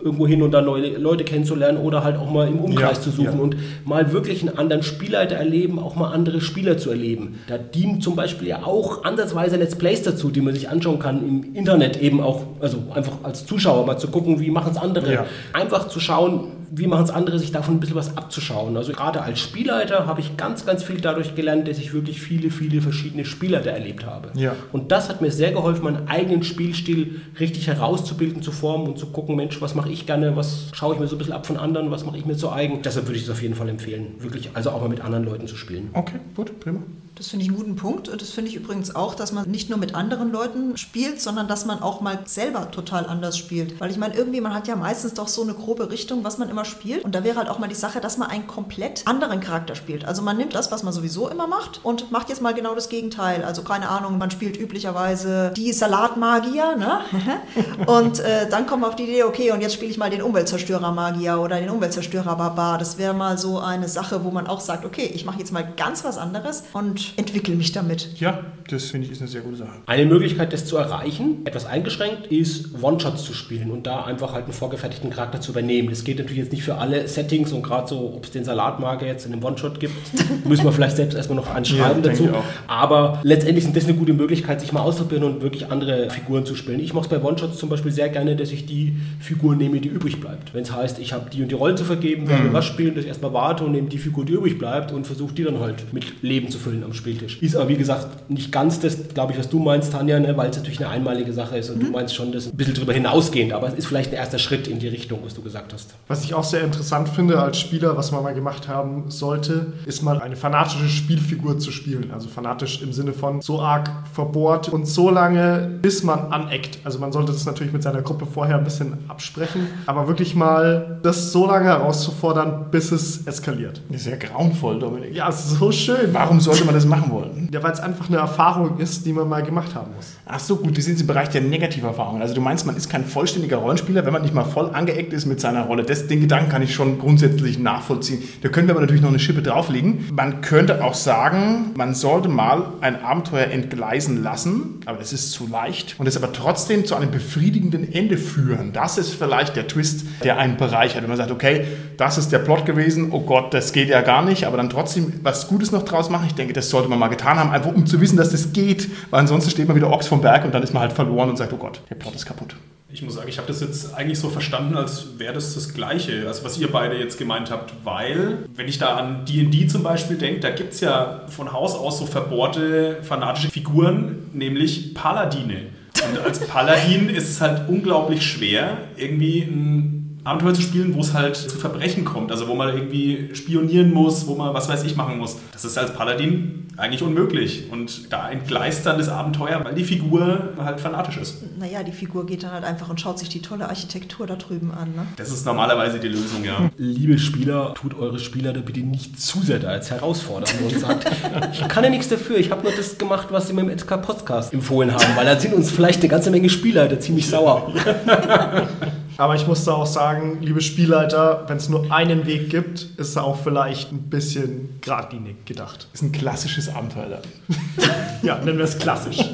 [0.03, 3.11] irgendwo hin und dann neue Leute kennenzulernen oder halt auch mal im Umkreis Ja, zu
[3.11, 3.39] suchen ja.
[3.39, 7.39] und mal wirklich einen anderen Spielleiter erleben, auch mal andere Spieler zu erleben.
[7.47, 11.27] Da dienen zum Beispiel ja auch ansatzweise Let's Plays dazu, die man sich anschauen kann
[11.27, 15.13] im Internet eben auch, also einfach als Zuschauer mal zu gucken, wie machen es andere.
[15.13, 15.25] Ja.
[15.53, 18.77] Einfach zu schauen, wie machen es andere, sich davon ein bisschen was abzuschauen.
[18.77, 22.49] Also gerade als Spielleiter habe ich ganz, ganz viel dadurch gelernt, dass ich wirklich viele,
[22.49, 24.29] viele verschiedene Spielleiter erlebt habe.
[24.35, 24.55] Ja.
[24.71, 29.07] Und das hat mir sehr geholfen, meinen eigenen Spielstil richtig herauszubilden, zu formen und zu
[29.07, 31.57] gucken, Mensch, was mache ich gerne, was schaue ich mir so ein bisschen ab von
[31.57, 32.81] anderen, was mache ich mir zu eigen.
[32.81, 35.47] Deshalb würde ich es auf jeden Fall empfehlen, wirklich also auch mal mit anderen Leuten
[35.47, 35.89] zu spielen.
[35.93, 36.79] Okay, gut, prima.
[37.21, 38.09] Das finde ich einen guten Punkt.
[38.09, 41.47] Und das finde ich übrigens auch, dass man nicht nur mit anderen Leuten spielt, sondern
[41.47, 43.79] dass man auch mal selber total anders spielt.
[43.79, 46.49] Weil ich meine, irgendwie, man hat ja meistens doch so eine grobe Richtung, was man
[46.49, 47.05] immer spielt.
[47.05, 50.03] Und da wäre halt auch mal die Sache, dass man einen komplett anderen Charakter spielt.
[50.03, 52.89] Also man nimmt das, was man sowieso immer macht und macht jetzt mal genau das
[52.89, 53.43] Gegenteil.
[53.43, 57.01] Also keine Ahnung, man spielt üblicherweise die Salatmagier, ne?
[57.85, 60.23] und äh, dann kommt man auf die Idee, okay, und jetzt spiele ich mal den
[60.23, 62.79] Umweltzerstörer-Magier oder den Umweltzerstörer-Barbar.
[62.79, 65.71] Das wäre mal so eine Sache, wo man auch sagt, okay, ich mache jetzt mal
[65.77, 68.09] ganz was anderes und entwickle mich damit.
[68.19, 69.71] Ja, das finde ich ist eine sehr gute Sache.
[69.85, 74.45] Eine Möglichkeit, das zu erreichen, etwas eingeschränkt, ist One-Shots zu spielen und da einfach halt
[74.45, 75.89] einen vorgefertigten Charakter zu übernehmen.
[75.89, 79.05] Das geht natürlich jetzt nicht für alle Settings und gerade so, ob es den Salatmarker
[79.05, 79.93] jetzt in einem One-Shot gibt,
[80.45, 82.29] müssen wir vielleicht selbst erstmal noch anschreiben Ja, dazu.
[82.67, 86.55] Aber letztendlich sind das eine gute Möglichkeit, sich mal auszuprobieren und wirklich andere Figuren zu
[86.55, 86.79] spielen.
[86.79, 89.89] Ich mache es bei One-Shots zum Beispiel sehr gerne, dass ich die Figur nehme, die
[89.89, 90.53] übrig bleibt.
[90.53, 92.95] Wenn es heißt, ich habe die und die Rolle zu vergeben, wenn wir was spielen,
[92.95, 95.59] dass ich erstmal warte und nehme die Figur, die übrig bleibt und versuche die dann
[95.59, 97.41] halt mit Leben zu füllen am Spieltisch.
[97.41, 100.35] Ist aber wie gesagt nicht ganz das, glaube ich, was du meinst, Tanja, ne?
[100.37, 102.93] weil es natürlich eine einmalige Sache ist und du meinst schon, das ein bisschen drüber
[102.93, 105.95] hinausgehend, aber es ist vielleicht ein erster Schritt in die Richtung, was du gesagt hast.
[106.07, 110.03] Was ich auch sehr interessant finde als Spieler, was man mal gemacht haben sollte, ist
[110.03, 112.11] mal eine fanatische Spielfigur zu spielen.
[112.13, 116.79] Also fanatisch im Sinne von so arg verbohrt und so lange, bis man aneckt.
[116.83, 120.99] Also man sollte das natürlich mit seiner Gruppe vorher ein bisschen absprechen, aber wirklich mal
[121.03, 123.81] das so lange herauszufordern, bis es eskaliert.
[123.89, 125.15] Das ist ja grauenvoll, Dominik.
[125.15, 126.13] Ja, so schön.
[126.13, 127.49] Warum sollte man das machen wollen?
[127.51, 130.15] Ja, weil es einfach eine Erfahrung ist, die man mal gemacht haben muss.
[130.25, 132.21] Ach so, gut, wir sind im Bereich der Negativerfahrungen.
[132.21, 135.25] Also du meinst, man ist kein vollständiger Rollenspieler, wenn man nicht mal voll angeeckt ist
[135.25, 135.83] mit seiner Rolle.
[135.83, 138.23] Das, den Gedanken kann ich schon grundsätzlich nachvollziehen.
[138.41, 140.05] Da können wir aber natürlich noch eine Schippe drauflegen.
[140.11, 145.47] Man könnte auch sagen, man sollte mal ein Abenteuer entgleisen lassen, aber das ist zu
[145.47, 145.95] leicht.
[145.99, 148.73] Und es aber trotzdem zu einem befriedigenden Ende führen.
[148.73, 151.01] Das ist vielleicht der Twist, der einen bereichert.
[151.03, 151.65] Wenn man sagt, okay,
[151.97, 155.13] das ist der Plot gewesen, oh Gott, das geht ja gar nicht, aber dann trotzdem
[155.21, 156.25] was Gutes noch draus machen.
[156.27, 158.89] Ich denke, das sollte man mal getan haben, einfach um zu wissen, dass das geht,
[159.09, 161.37] weil ansonsten steht man wieder Ochs vom Berg und dann ist man halt verloren und
[161.37, 162.55] sagt, oh Gott, der Plot ist kaputt.
[162.93, 166.27] Ich muss sagen, ich habe das jetzt eigentlich so verstanden, als wäre das das Gleiche,
[166.27, 170.17] also was ihr beide jetzt gemeint habt, weil, wenn ich da an D&D zum Beispiel
[170.17, 175.67] denke, da gibt es ja von Haus aus so verbohrte, fanatische Figuren, nämlich Paladine.
[176.09, 181.13] Und als Paladin ist es halt unglaublich schwer, irgendwie ein Abenteuer zu spielen, wo es
[181.13, 182.31] halt zu Verbrechen kommt.
[182.31, 185.37] Also wo man irgendwie spionieren muss, wo man was weiß ich machen muss.
[185.51, 187.71] Das ist als Paladin eigentlich unmöglich.
[187.71, 191.57] Und da entgleist dann das Abenteuer, weil die Figur halt fanatisch ist.
[191.57, 194.71] Naja, die Figur geht dann halt einfach und schaut sich die tolle Architektur da drüben
[194.71, 194.93] an.
[194.95, 195.05] Ne?
[195.17, 196.69] Das ist normalerweise die Lösung, ja.
[196.77, 201.09] Liebe Spieler, tut eure Spieler da bitte nicht zu sehr da jetzt herausfordern und sagt,
[201.53, 204.01] ich kann ja nichts dafür, ich habe nur das gemacht, was sie mir im SK
[204.01, 207.73] Podcast empfohlen haben, weil da sind uns vielleicht eine ganze Menge Spieler da ziemlich sauer.
[209.21, 213.15] Aber ich muss da auch sagen, liebe Spielleiter, wenn es nur einen Weg gibt, ist
[213.15, 215.87] er auch vielleicht ein bisschen geradlinig gedacht.
[215.93, 217.21] Ist ein klassisches Abenteuer.
[218.23, 219.17] Ja, nennen wir es klassisch.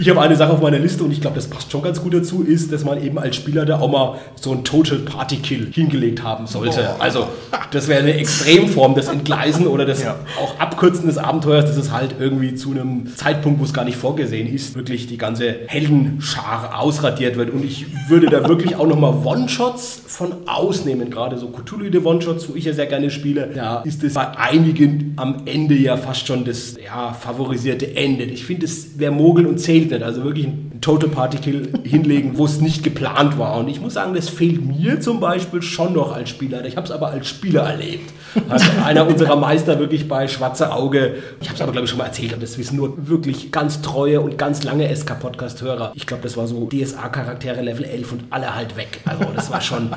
[0.00, 2.14] Ich habe eine Sache auf meiner Liste und ich glaube, das passt schon ganz gut
[2.14, 5.72] dazu, ist, dass man eben als Spieler da auch mal so einen Total Party Kill
[5.72, 7.00] hingelegt haben sollte.
[7.00, 7.26] Also
[7.72, 10.20] das wäre eine Extremform des Entgleisen oder des Ja.
[10.40, 13.96] auch Abkürzen des Abenteuers, dass es halt irgendwie zu einem Zeitpunkt, wo es gar nicht
[13.96, 17.50] vorgesehen ist, wirklich die ganze Heldenschar ausradiert wird.
[17.50, 22.54] Und ich würde da wirklich auch nochmal One-Shots von ausnehmen, gerade so Cthulhu One-Shots, wo
[22.54, 23.50] ich ja sehr gerne spiele.
[23.52, 28.22] Da ist es bei einigen am Ende ja fast schon das ja, favorisierte Ende.
[28.24, 30.02] Ich finde, es wäre Mogel und zählt nicht.
[30.02, 33.56] Also wirklich ein Total Party Kill hinlegen, wo es nicht geplant war.
[33.58, 36.64] Und ich muss sagen, das fehlt mir zum Beispiel schon noch als Spieler.
[36.64, 38.12] Ich habe es aber als Spieler erlebt.
[38.48, 41.98] Hat einer unserer Meister wirklich bei Schwarze Auge, ich habe es aber glaube ich schon
[41.98, 45.92] mal erzählt, aber das wissen nur wirklich ganz treue und ganz lange SK-Podcast-Hörer.
[45.94, 49.00] Ich glaube, das war so DSA-Charaktere Level 11 und alle halt weg.
[49.04, 49.90] Also das war schon...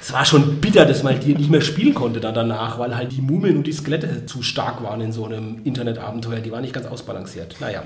[0.00, 3.12] Es war schon bitter, dass man die nicht mehr spielen konnte dann danach, weil halt
[3.12, 6.40] die Mumien und die Skelette zu stark waren in so einem Internetabenteuer.
[6.40, 7.56] Die waren nicht ganz ausbalanciert.
[7.60, 7.82] Naja.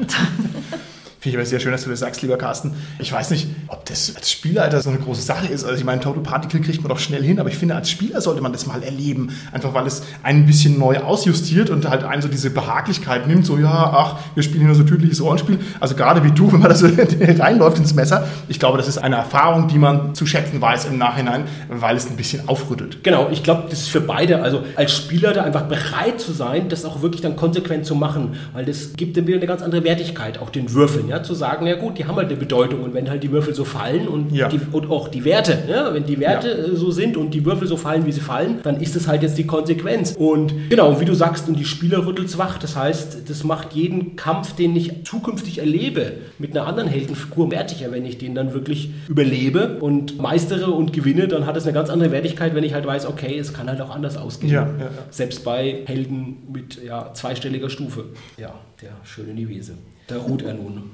[1.23, 2.73] Finde ich aber sehr schön, dass du das sagst, lieber Carsten.
[2.99, 5.63] Ich weiß nicht, ob das als Spielleiter so eine große Sache ist.
[5.63, 7.91] Also ich meine, Total Party Kill kriegt man doch schnell hin, aber ich finde, als
[7.91, 9.31] Spieler sollte man das mal erleben.
[9.53, 13.47] Einfach weil es einen ein bisschen neu ausjustiert und halt einem so diese Behaglichkeit nimmt,
[13.47, 15.61] so ja, ach, wir spielen hier nur so tödliches Rollenspiel.
[15.79, 18.27] Also gerade wie du, wenn man da so reinläuft ins Messer.
[18.49, 22.11] Ich glaube, das ist eine Erfahrung, die man zu schätzen weiß im Nachhinein, weil es
[22.11, 23.05] ein bisschen aufrüttelt.
[23.05, 26.69] Genau, ich glaube, das ist für beide, also als Spieler da einfach bereit zu sein,
[26.69, 29.85] das auch wirklich dann konsequent zu machen, weil das gibt dann wieder eine ganz andere
[29.85, 32.95] Wertigkeit, auch den Würfeln, ja, zu sagen, ja gut, die haben halt eine Bedeutung und
[32.95, 34.49] wenn halt die Würfel so fallen und, Ja.
[34.49, 37.69] die, und auch die Werte, ja, wenn die Werte äh, so sind und die Würfel
[37.69, 40.15] so fallen, wie sie fallen, dann ist das halt jetzt die Konsequenz.
[40.19, 44.17] Und genau, wie du sagst, und die Spieler rüttelt's wach, das heißt, das macht jeden
[44.17, 48.89] Kampf, den ich zukünftig erlebe, mit einer anderen Heldenfigur wertiger, wenn ich den dann wirklich
[49.07, 52.87] überlebe und meistere und gewinne, dann hat es eine ganz andere Wertigkeit, wenn ich halt
[52.87, 54.51] weiß, okay, es kann halt auch anders ausgehen.
[54.51, 54.91] Ja, ja, ja.
[55.11, 58.05] Selbst bei Helden mit ja, zweistelliger Stufe.
[58.39, 59.75] Ja, der schöne Nivese.
[60.13, 60.91] Da ruht er nun.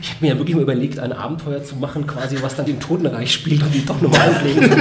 [0.00, 2.80] Ich habe mir ja wirklich mal überlegt, ein Abenteuer zu machen, quasi, was dann im
[2.80, 4.64] Totenreich spielt und die doch nochmal auflegen.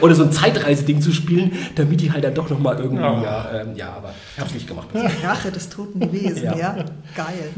[0.00, 3.02] Oder so ein Zeitreiseding zu spielen, damit die halt dann doch nochmal irgendwie.
[3.02, 3.20] Ja.
[3.20, 4.86] Ja, ähm, ja aber ich habe es nicht gemacht.
[5.24, 6.56] Rache des toten Wesen, Ja.
[6.56, 6.76] ja.
[7.16, 7.50] Geil.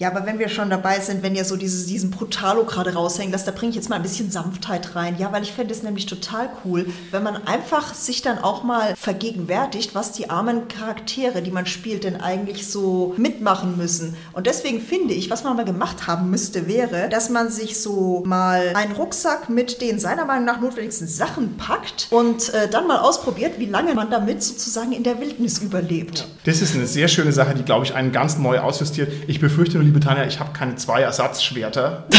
[0.00, 3.32] Ja, aber wenn wir schon dabei sind, wenn ihr so dieses, diesen Brutalo gerade raushängen
[3.32, 5.16] lasst, da bringe ich jetzt mal ein bisschen Sanftheit rein.
[5.18, 8.94] Ja, weil ich fände es nämlich total cool, wenn man einfach sich dann auch mal
[8.94, 14.14] vergegenwärtigt, was die armen Charaktere, die man spielt, denn eigentlich so mitmachen müssen.
[14.34, 18.22] Und deswegen finde ich, was man mal gemacht haben müsste, wäre, dass man sich so
[18.24, 23.00] mal einen Rucksack mit den seiner Meinung nach notwendigsten Sachen packt und äh, dann mal
[23.00, 26.28] ausprobiert, wie lange man damit sozusagen in der Wildnis überlebt.
[26.44, 29.10] Das ist eine sehr schöne Sache, die, glaube ich, einen ganz neu ausjustiert.
[29.26, 32.04] Ich befürchte nur, liebe Tanja, ich habe keine zwei Ersatzschwerter.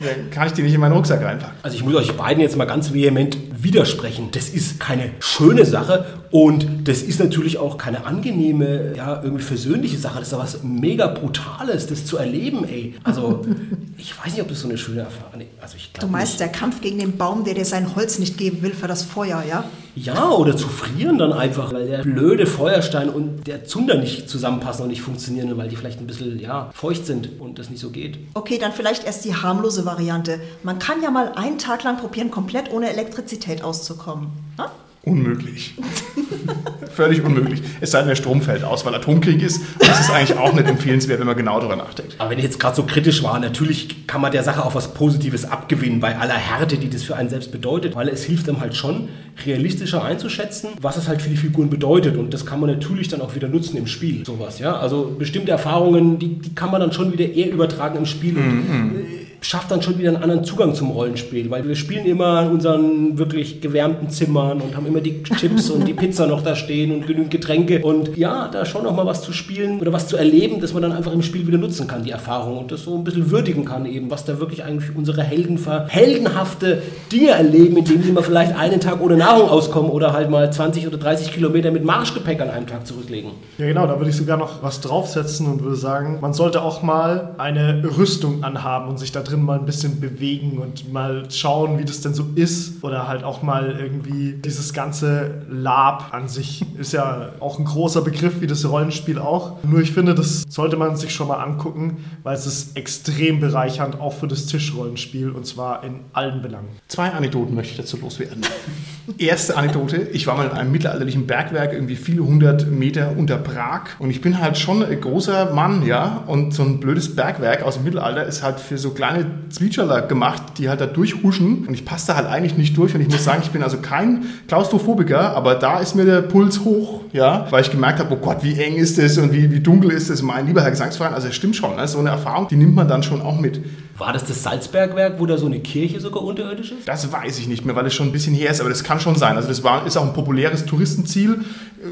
[0.00, 1.56] Dann kann ich die nicht in meinen Rucksack reinpacken.
[1.64, 4.28] Also ich muss euch beiden jetzt mal ganz vehement widersprechen.
[4.30, 9.98] Das ist keine schöne Sache und das ist natürlich auch keine angenehme, ja, irgendwie versöhnliche
[9.98, 10.20] Sache.
[10.20, 12.94] Das ist ja was mega Brutales, das zu erleben, ey.
[13.02, 13.44] Also
[13.96, 15.48] ich weiß nicht, ob das so eine schöne Erfahrung ist.
[15.60, 16.40] Also ich Du meinst nicht.
[16.42, 19.42] der Kampf gegen den Baum, der dir sein Holz nicht geben will für das Feuer,
[19.48, 19.64] ja?
[19.94, 24.84] Ja, oder zu frieren dann einfach, weil der blöde Feuerstein und der Zunder nicht zusammenpassen
[24.84, 27.90] und nicht funktionieren, weil die vielleicht ein bisschen, ja, feucht sind und das nicht so
[27.90, 28.18] geht.
[28.34, 30.40] Okay, dann vielleicht erst die harmlose Variante.
[30.62, 34.28] Man kann ja mal einen Tag lang probieren, komplett ohne Elektrizität auszukommen.
[34.58, 34.70] Ha?
[35.02, 35.74] Unmöglich.
[36.90, 37.62] Völlig unmöglich.
[37.80, 39.58] Es sei denn, der Strom fällt aus, weil Atomkrieg ist.
[39.58, 42.16] Und das ist eigentlich auch nicht empfehlenswert, wenn man genau darüber nachdenkt.
[42.18, 44.94] Aber wenn ich jetzt gerade so kritisch war, natürlich kann man der Sache auch was
[44.94, 48.60] Positives abgewinnen bei aller Härte, die das für einen selbst bedeutet, weil es hilft einem
[48.60, 49.08] halt schon,
[49.46, 52.16] realistischer einzuschätzen, was es halt für die Figuren bedeutet.
[52.16, 54.24] Und das kann man natürlich dann auch wieder nutzen im Spiel.
[54.26, 54.76] Sowas, ja.
[54.76, 58.36] Also bestimmte Erfahrungen, die, die kann man dann schon wieder eher übertragen im Spiel.
[58.36, 62.42] Und, äh, schafft dann schon wieder einen anderen Zugang zum Rollenspiel, weil wir spielen immer
[62.42, 66.56] in unseren wirklich gewärmten Zimmern und haben immer die Chips und die Pizza noch da
[66.56, 70.08] stehen und genügend Getränke und ja, da schon noch mal was zu spielen oder was
[70.08, 72.82] zu erleben, dass man dann einfach im Spiel wieder nutzen kann, die Erfahrung und das
[72.84, 77.76] so ein bisschen würdigen kann eben, was da wirklich eigentlich unsere Helden heldenhafte Dinge erleben,
[77.76, 81.32] indem sie mal vielleicht einen Tag ohne Nahrung auskommen oder halt mal 20 oder 30
[81.32, 83.32] Kilometer mit Marschgepäck an einem Tag zurücklegen.
[83.58, 86.82] Ja genau, da würde ich sogar noch was draufsetzen und würde sagen, man sollte auch
[86.82, 91.78] mal eine Rüstung anhaben und sich da drin mal ein bisschen bewegen und mal schauen,
[91.78, 96.64] wie das denn so ist oder halt auch mal irgendwie dieses ganze Lab an sich
[96.78, 99.62] ist ja auch ein großer Begriff wie das Rollenspiel auch.
[99.64, 104.00] Nur ich finde, das sollte man sich schon mal angucken, weil es ist extrem bereichernd
[104.00, 106.68] auch für das Tischrollenspiel und zwar in allen Belangen.
[106.88, 108.42] Zwei Anekdoten möchte ich dazu loswerden.
[109.18, 113.84] Erste Anekdote, ich war mal in einem mittelalterlichen Bergwerk, irgendwie viele hundert Meter unter Prag
[113.98, 117.76] und ich bin halt schon ein großer Mann, ja, und so ein blödes Bergwerk aus
[117.76, 119.17] dem Mittelalter ist halt für so kleine
[119.50, 123.00] Zwitscherler gemacht, die halt da durchhuschen und ich passe da halt eigentlich nicht durch und
[123.00, 127.02] ich muss sagen, ich bin also kein Klaustrophobiker, aber da ist mir der Puls hoch,
[127.12, 129.90] ja, weil ich gemerkt habe, oh Gott, wie eng ist es und wie, wie dunkel
[129.92, 131.88] ist es, mein lieber Herr Gesangsverein, also es stimmt schon, ne?
[131.88, 133.60] so eine Erfahrung, die nimmt man dann schon auch mit.
[133.98, 136.86] War das das Salzbergwerk, wo da so eine Kirche sogar unterirdisch ist?
[136.86, 139.00] Das weiß ich nicht mehr, weil es schon ein bisschen her ist, aber das kann
[139.00, 139.34] schon sein.
[139.34, 141.44] Also das war, ist auch ein populäres Touristenziel.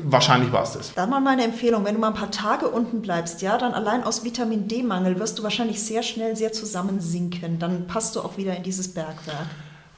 [0.04, 0.94] Wahrscheinlich war es das.
[0.94, 4.04] Dann mal meine Empfehlung, wenn du mal ein paar Tage unten bleibst, ja, dann allein
[4.04, 7.15] aus Vitamin D-Mangel wirst du wahrscheinlich sehr schnell sehr zusammensinken.
[7.58, 9.48] Dann passt du auch wieder in dieses Bergwerk.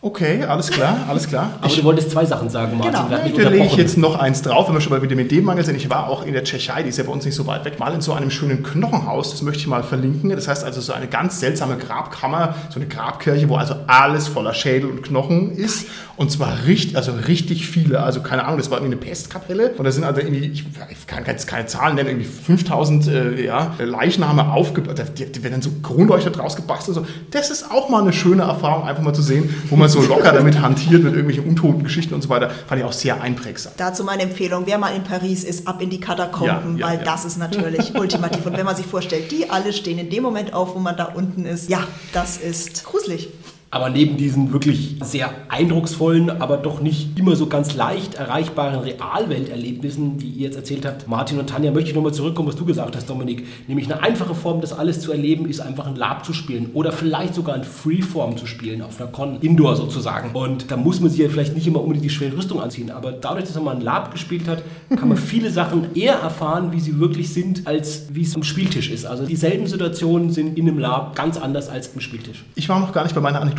[0.00, 1.58] Okay, alles klar, alles klar.
[1.60, 2.92] Aber du wolltest zwei Sachen sagen, Martin.
[3.08, 3.42] Genau.
[3.42, 5.74] Da lege ich jetzt noch eins drauf, wenn wir schon bei Vitamin D-Mangel sind.
[5.74, 7.80] Ich war auch in der Tschechei, die ist ja bei uns nicht so weit weg,
[7.80, 10.30] mal in so einem schönen Knochenhaus, das möchte ich mal verlinken.
[10.30, 14.54] Das heißt also so eine ganz seltsame Grabkammer, so eine Grabkirche, wo also alles voller
[14.54, 15.86] Schädel und Knochen ist.
[16.14, 18.00] Und zwar richtig, also richtig viele.
[18.00, 19.70] Also keine Ahnung, das war irgendwie eine Pestkapelle.
[19.78, 20.64] Und da sind also irgendwie, ich
[21.06, 25.00] kann jetzt keine Zahlen nennen, irgendwie 5000 äh, ja, Leichname aufgebaut.
[25.16, 26.96] Die, die werden dann so Kronleuchter draus gebastelt.
[26.96, 27.06] So.
[27.30, 30.32] Das ist auch mal eine schöne Erfahrung, einfach mal zu sehen, wo man so locker
[30.32, 32.50] damit hantiert mit irgendwelchen untoten Geschichten und so weiter.
[32.50, 33.72] Fand ich auch sehr einprägsam.
[33.76, 36.98] Dazu meine Empfehlung, wer mal in Paris ist, ab in die Katakomben, Ja, ja, weil
[36.98, 37.04] ja.
[37.04, 38.46] das ist natürlich ultimativ.
[38.46, 41.04] Und wenn man sich vorstellt, die alle stehen in dem Moment auf, wo man da
[41.04, 41.80] unten ist, ja,
[42.12, 43.28] das ist gruselig.
[43.70, 50.16] Aber neben diesen wirklich sehr eindrucksvollen, aber doch nicht immer so ganz leicht erreichbaren Realwelterlebnissen,
[50.16, 52.96] die ihr jetzt erzählt habt, Martin und Tanja, möchte ich nochmal zurückkommen, was du gesagt
[52.96, 53.46] hast, Dominik.
[53.66, 56.92] Nämlich eine einfache Form, das alles zu erleben, ist einfach ein Lab zu spielen oder
[56.92, 60.30] vielleicht sogar ein Freeform zu spielen, auf einer Con, Indoor sozusagen.
[60.32, 63.12] Und da muss man sich ja vielleicht nicht immer unbedingt die schwere Rüstung anziehen, aber
[63.12, 64.62] dadurch, dass man mal ein Lab gespielt hat,
[64.96, 68.90] kann man viele Sachen eher erfahren, wie sie wirklich sind, als wie es am Spieltisch
[68.90, 69.04] ist.
[69.04, 72.44] Also dieselben Situationen sind in einem Lab ganz anders als im Spieltisch.
[72.54, 73.57] Ich war noch gar nicht bei meiner Anekdote,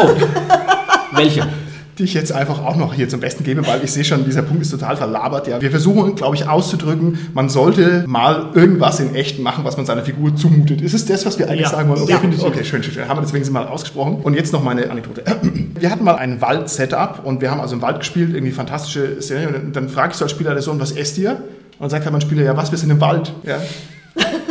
[0.00, 0.10] Oh,
[1.12, 1.46] welche?
[1.98, 4.42] die ich jetzt einfach auch noch hier zum Besten gebe, weil ich sehe schon, dieser
[4.42, 5.46] Punkt ist total verlabert.
[5.46, 9.84] Ja, wir versuchen, glaube ich, auszudrücken, man sollte mal irgendwas in echt machen, was man
[9.84, 10.80] seiner Figur zumutet.
[10.80, 12.02] Ist es das, was wir eigentlich Ja, sagen wollen?
[12.02, 12.44] Okay, definitiv.
[12.44, 13.08] okay schön, schön, schön.
[13.08, 14.16] Haben wir deswegen mal ausgesprochen.
[14.22, 15.22] Und jetzt noch meine Anekdote.
[15.78, 19.48] Wir hatten mal ein Wald-Setup und wir haben also im Wald gespielt, irgendwie fantastische Serie.
[19.48, 21.32] Und dann, dann frage ich so als Spieler der Sohn, was esst ihr?
[21.32, 21.40] Und
[21.80, 23.32] dann sagt halt mein Spieler, ja, was, wir sind im Wald.
[23.42, 23.56] Ja.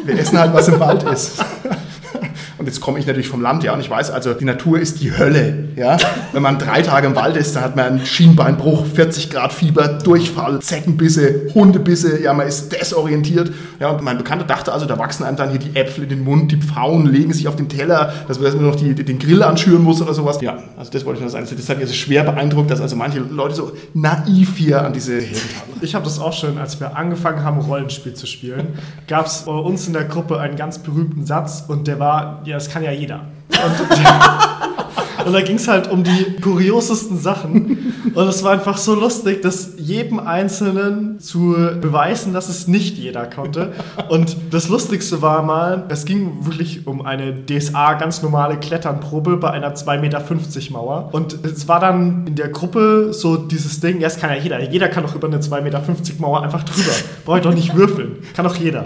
[0.03, 1.43] Wir essen halt, was im Wald ist.
[2.57, 5.01] Und jetzt komme ich natürlich vom Land, ja, und ich weiß also, die Natur ist
[5.01, 5.97] die Hölle, ja.
[6.31, 9.87] Wenn man drei Tage im Wald ist, dann hat man einen Schienbeinbruch, 40 Grad Fieber,
[9.87, 13.51] Durchfall, Zeckenbisse, Hundebisse, ja, man ist desorientiert.
[13.79, 16.23] Ja, und mein Bekannter dachte also, da wachsen einem dann hier die Äpfel in den
[16.23, 19.43] Mund, die Pfauen legen sich auf den Teller, dass man man noch die, den Grill
[19.43, 20.39] anschüren muss oder sowas.
[20.41, 21.47] Ja, also das wollte ich nur sagen.
[21.49, 25.13] Das hat mich also schwer beeindruckt, dass also manche Leute so naiv hier an diese
[25.13, 25.71] Helden haben.
[25.81, 28.67] Ich habe das auch schon, als wir angefangen haben, Rollenspiel zu spielen,
[29.07, 32.55] gab es bei uns in der Gruppe einen ganz berühmten Satz und der war, ja,
[32.55, 33.21] das kann ja jeder.
[33.51, 37.93] Und, und da ging es halt um die kuriosesten Sachen.
[38.13, 43.25] Und es war einfach so lustig, das jedem Einzelnen zu beweisen, dass es nicht jeder
[43.27, 43.73] konnte.
[44.09, 49.51] Und das Lustigste war mal, es ging wirklich um eine DSA ganz normale Kletternprobe bei
[49.51, 50.23] einer 2,50 Meter
[50.71, 51.09] Mauer.
[51.11, 54.59] Und es war dann in der Gruppe so dieses Ding, ja, das kann ja jeder.
[54.59, 55.81] Jeder kann doch über eine 2,50 Meter
[56.19, 56.91] Mauer einfach drüber.
[57.25, 58.17] Brauche ich doch nicht würfeln.
[58.35, 58.85] Kann doch jeder.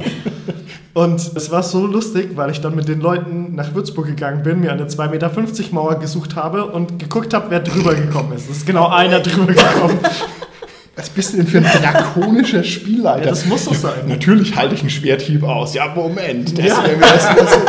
[0.96, 4.62] Und es war so lustig, weil ich dann mit den Leuten nach Würzburg gegangen bin,
[4.62, 5.30] mir eine 2,50 Meter
[5.72, 8.50] Mauer gesucht habe und geguckt habe, wer drüber gekommen ist.
[8.50, 10.00] Es ist genau einer drüber gekommen.
[10.96, 13.26] Was bist du denn für ein drakonischer Spielleiter?
[13.26, 14.08] Ja, das muss doch sein.
[14.08, 15.74] Natürlich halte ich einen Schwerthieb aus.
[15.74, 16.58] Ja, Moment.
[16.58, 16.82] Das Ja.
[16.98, 17.60] das, das,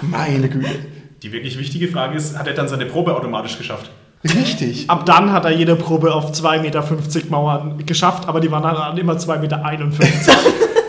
[0.00, 0.70] meine Güte.
[1.22, 3.90] Die wirklich wichtige Frage ist, hat er dann seine Probe automatisch geschafft?
[4.24, 4.88] Richtig.
[4.88, 6.82] Ab dann hat er jede Probe auf 2,50 Meter
[7.28, 9.62] Mauern geschafft, aber die waren dann immer 2,51 Meter.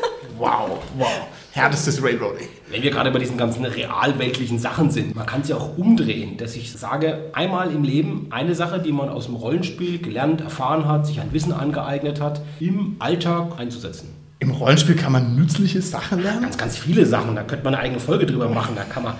[1.53, 2.47] Härtestes Railroading.
[2.69, 6.37] Wenn wir gerade bei diesen ganzen realweltlichen Sachen sind, man kann es ja auch umdrehen,
[6.37, 10.87] dass ich sage, einmal im Leben eine Sache, die man aus dem Rollenspiel gelernt, erfahren
[10.87, 14.15] hat, sich ein Wissen angeeignet hat, im Alltag einzusetzen.
[14.39, 16.43] Im Rollenspiel kann man nützliche Sachen lernen?
[16.43, 19.15] Ganz, ganz viele Sachen, da könnte man eine eigene Folge drüber machen, da kann man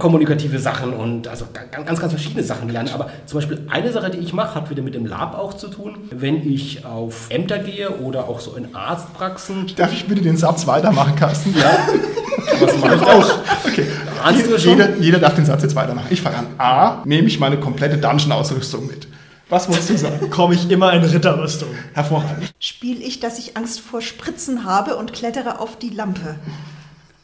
[0.00, 2.90] kommunikative Sachen und also ganz, ganz, ganz verschiedene Sachen lernen.
[2.92, 5.68] Aber zum Beispiel eine Sache, die ich mache, hat wieder mit dem Lab auch zu
[5.68, 5.98] tun.
[6.10, 9.72] Wenn ich auf Ämter gehe oder auch so in Arztpraxen.
[9.76, 11.54] Darf ich bitte den Satz weitermachen, Carsten?
[11.56, 11.70] Ja.
[12.60, 13.38] Was mache ich auch?
[13.64, 13.86] Okay.
[14.24, 14.72] Ahnst du schon?
[14.72, 16.08] Jeder, jeder darf den Satz jetzt weitermachen.
[16.10, 16.46] Ich fange an.
[16.58, 19.06] A, nehme ich meine komplette Dungeon-Ausrüstung mit.
[19.48, 20.30] Was wolltest du sagen?
[20.30, 21.68] Komme ich immer in Ritterrüstung.
[21.92, 22.52] Hervorragend.
[22.58, 26.36] Spiele ich, dass ich Angst vor Spritzen habe und klettere auf die Lampe?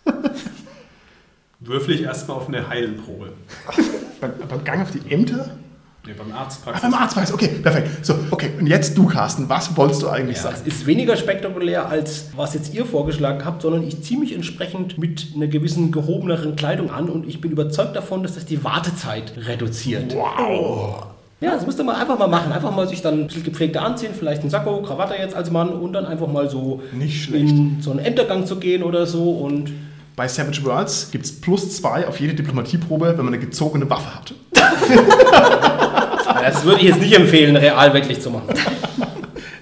[1.67, 3.33] Würfel ich erstmal auf eine Heilenprobe.
[4.21, 5.51] beim, beim Gang auf die Ämter?
[6.07, 6.83] Nee, beim Ah, Arztpraxis.
[6.83, 8.07] beim Arztpreis, okay, perfekt.
[8.07, 10.57] So, okay, und jetzt du, Carsten, was wolltest du eigentlich Ja, sagen?
[10.65, 14.99] es ist weniger spektakulär, als was jetzt ihr vorgeschlagen habt, sondern ich ziehe mich entsprechend
[14.99, 19.33] mit einer gewissen gehobeneren Kleidung an und ich bin überzeugt davon, dass das die Wartezeit
[19.37, 20.15] reduziert.
[20.15, 21.07] Wow.
[21.41, 22.53] Ja, das müsst ihr mal einfach mal machen.
[22.53, 25.71] Einfach mal sich dann ein bisschen gepflegter anziehen, vielleicht einen Sakko, Krawatte jetzt als Mann
[25.71, 26.81] und dann einfach mal so
[27.33, 29.73] in so einen Entergang zu gehen oder so und
[30.17, 34.15] Bei Savage Worlds gibt es plus zwei auf jede Diplomatieprobe, wenn man eine gezogene Waffe
[34.15, 34.35] hat.
[36.43, 38.49] das würde ich jetzt nicht empfehlen, real wirklich zu machen.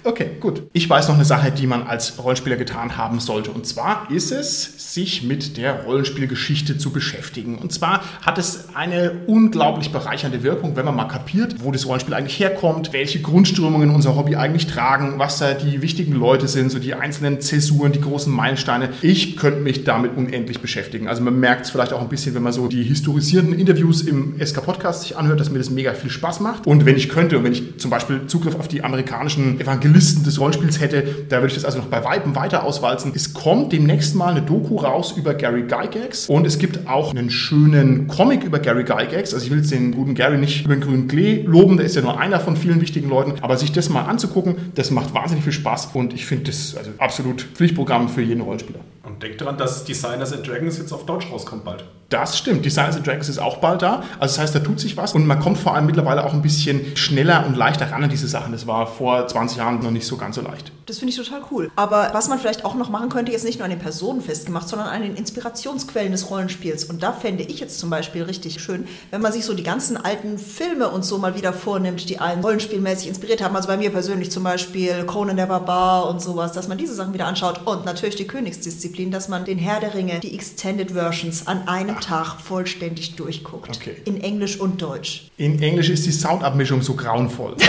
[0.06, 0.64] Okay, gut.
[0.74, 3.50] Ich weiß noch eine Sache, die man als Rollenspieler getan haben sollte.
[3.50, 7.56] Und zwar ist es, sich mit der Rollenspielgeschichte zu beschäftigen.
[7.56, 12.12] Und zwar hat es eine unglaublich bereichernde Wirkung, wenn man mal kapiert, wo das Rollenspiel
[12.12, 16.78] eigentlich herkommt, welche Grundströmungen unser Hobby eigentlich tragen, was da die wichtigen Leute sind, so
[16.78, 18.90] die einzelnen Zäsuren, die großen Meilensteine.
[19.00, 21.08] Ich könnte mich damit unendlich beschäftigen.
[21.08, 24.38] Also man merkt es vielleicht auch ein bisschen, wenn man so die historisierenden Interviews im
[24.38, 26.66] SK-Podcast sich anhört, dass mir das mega viel Spaß macht.
[26.66, 29.58] Und wenn ich könnte, wenn ich zum Beispiel Zugriff auf die amerikanischen
[29.94, 33.12] Evangelisten des Rollenspiels hätte, da würde ich das also noch bei Weitem weiter auswalzen.
[33.14, 37.30] Es kommt demnächst mal eine Doku raus über Gary Gygax und es gibt auch einen
[37.30, 39.32] schönen Comic über Gary Gygax.
[39.32, 41.94] Also ich will jetzt den guten Gary nicht über den grünen Klee loben, der ist
[41.94, 45.44] ja nur einer von vielen wichtigen Leuten, aber sich das mal anzugucken, das macht wahnsinnig
[45.44, 48.80] viel Spaß und ich finde das also absolut Pflichtprogramm für jeden Rollenspieler.
[49.14, 51.84] Und denkt daran, dass Designers and Dragons jetzt auf Deutsch rauskommt bald.
[52.08, 52.64] Das stimmt.
[52.64, 54.02] Designers and Dragons ist auch bald da.
[54.18, 55.14] Also das heißt, da tut sich was.
[55.14, 58.28] Und man kommt vor allem mittlerweile auch ein bisschen schneller und leichter ran an diese
[58.28, 58.52] Sachen.
[58.52, 60.70] Das war vor 20 Jahren noch nicht so ganz so leicht.
[60.86, 61.70] Das finde ich total cool.
[61.76, 64.68] Aber was man vielleicht auch noch machen könnte, jetzt nicht nur an den Personen festgemacht,
[64.68, 66.84] sondern an den Inspirationsquellen des Rollenspiels.
[66.84, 69.96] Und da fände ich jetzt zum Beispiel richtig schön, wenn man sich so die ganzen
[69.96, 73.56] alten Filme und so mal wieder vornimmt, die einen rollenspielmäßig inspiriert haben.
[73.56, 77.14] Also bei mir persönlich zum Beispiel Conan der Barbar und sowas, dass man diese Sachen
[77.14, 77.62] wieder anschaut.
[77.64, 82.00] Und natürlich die Königsdisziplin, dass man den Herr der Ringe, die Extended Versions an einem
[82.00, 83.76] Tag vollständig durchguckt.
[83.76, 83.96] Okay.
[84.04, 85.28] In Englisch und Deutsch.
[85.36, 87.56] In Englisch ist die Soundabmischung so grauenvoll.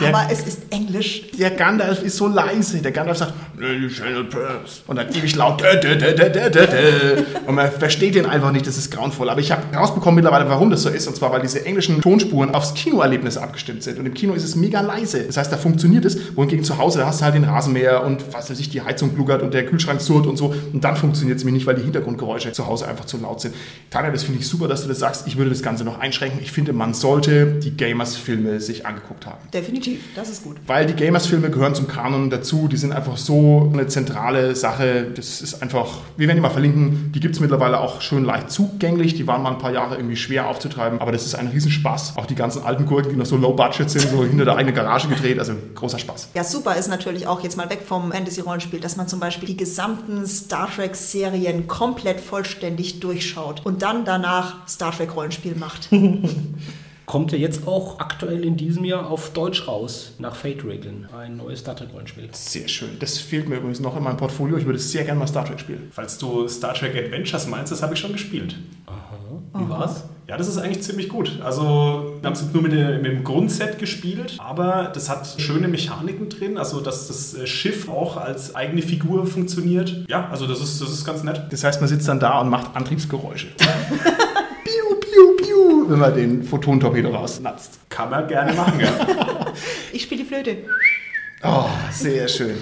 [0.00, 1.30] Der, Aber es ist Englisch.
[1.38, 2.82] der Gandalf ist so leise.
[2.82, 3.32] Der Gandalf sagt,
[4.86, 5.06] und dann
[5.36, 5.62] laut.
[5.62, 8.66] "Dä, dä, dä, dä, dä, dä, dä." Und man versteht den einfach nicht.
[8.66, 9.30] Das ist grauenvoll.
[9.30, 11.06] Aber ich habe rausbekommen mittlerweile, warum das so ist.
[11.06, 13.98] Und zwar, weil diese englischen Tonspuren aufs Kinoerlebnis abgestimmt sind.
[13.98, 15.22] Und im Kino ist es mega leise.
[15.24, 16.36] Das heißt, da funktioniert es.
[16.36, 19.14] Wohingegen zu Hause, da hast du halt den Rasenmäher und was weiß ich, die Heizung
[19.14, 20.54] gluckert und der Kühlschrank surrt und so.
[20.72, 23.54] Und dann funktioniert es mir nicht, weil die Hintergrundgeräusche zu Hause einfach zu laut sind.
[23.90, 25.26] Tanja, das finde ich super, dass du das sagst.
[25.26, 26.40] Ich würde das Ganze noch einschränken.
[26.42, 29.38] Ich finde, man sollte die Gamers-Filme sich angeguckt haben.
[29.52, 30.56] Definitiv, das ist gut.
[30.66, 32.68] Weil die Gamers-Filme gehören zum Kanon dazu.
[32.68, 35.08] Die sind einfach so eine zentrale Sache.
[35.14, 37.12] Das ist einfach, wir werden die mal verlinken.
[37.14, 39.14] Die gibt es mittlerweile auch schön leicht zugänglich.
[39.14, 41.00] Die waren mal ein paar Jahre irgendwie schwer aufzutreiben.
[41.00, 42.16] Aber das ist ein Riesenspaß.
[42.16, 45.08] Auch die ganzen alten Gurken, die noch so low-budget sind, so hinter der eigenen Garage
[45.08, 45.38] gedreht.
[45.38, 46.30] Also großer Spaß.
[46.34, 49.56] Ja, super ist natürlich auch jetzt mal weg vom Fantasy-Rollenspiel, dass man zum Beispiel die
[49.56, 55.88] gesamten Star Trek-Serien komplett vollständig durchschaut und dann danach Star Trek-Rollenspiel macht.
[57.06, 61.08] Kommt ja jetzt auch aktuell in diesem Jahr auf Deutsch raus, nach Fate-Regeln.
[61.16, 62.28] Ein neues Star Trek-Rollenspiel.
[62.32, 62.98] Sehr schön.
[62.98, 64.56] Das fehlt mir übrigens noch in meinem Portfolio.
[64.56, 65.88] Ich würde sehr gerne mal Star Trek spielen.
[65.92, 68.56] Falls du Star Trek Adventures meinst, das habe ich schon gespielt.
[69.54, 70.04] Wie war's?
[70.28, 71.40] Ja, das ist eigentlich ziemlich gut.
[71.44, 75.36] Also, wir haben es jetzt nur mit, der, mit dem Grundset gespielt, aber das hat
[75.38, 80.04] schöne Mechaniken drin, also dass das äh, Schiff auch als eigene Figur funktioniert.
[80.08, 81.42] Ja, also das ist, das ist ganz nett.
[81.50, 83.46] Das heißt, man sitzt dann da und macht Antriebsgeräusche.
[85.88, 87.78] wenn man den Photontorpedo rausnatzt.
[87.88, 88.88] Kann man gerne machen, ja.
[89.92, 90.56] Ich spiele die Flöte.
[91.42, 92.56] Oh, sehr schön.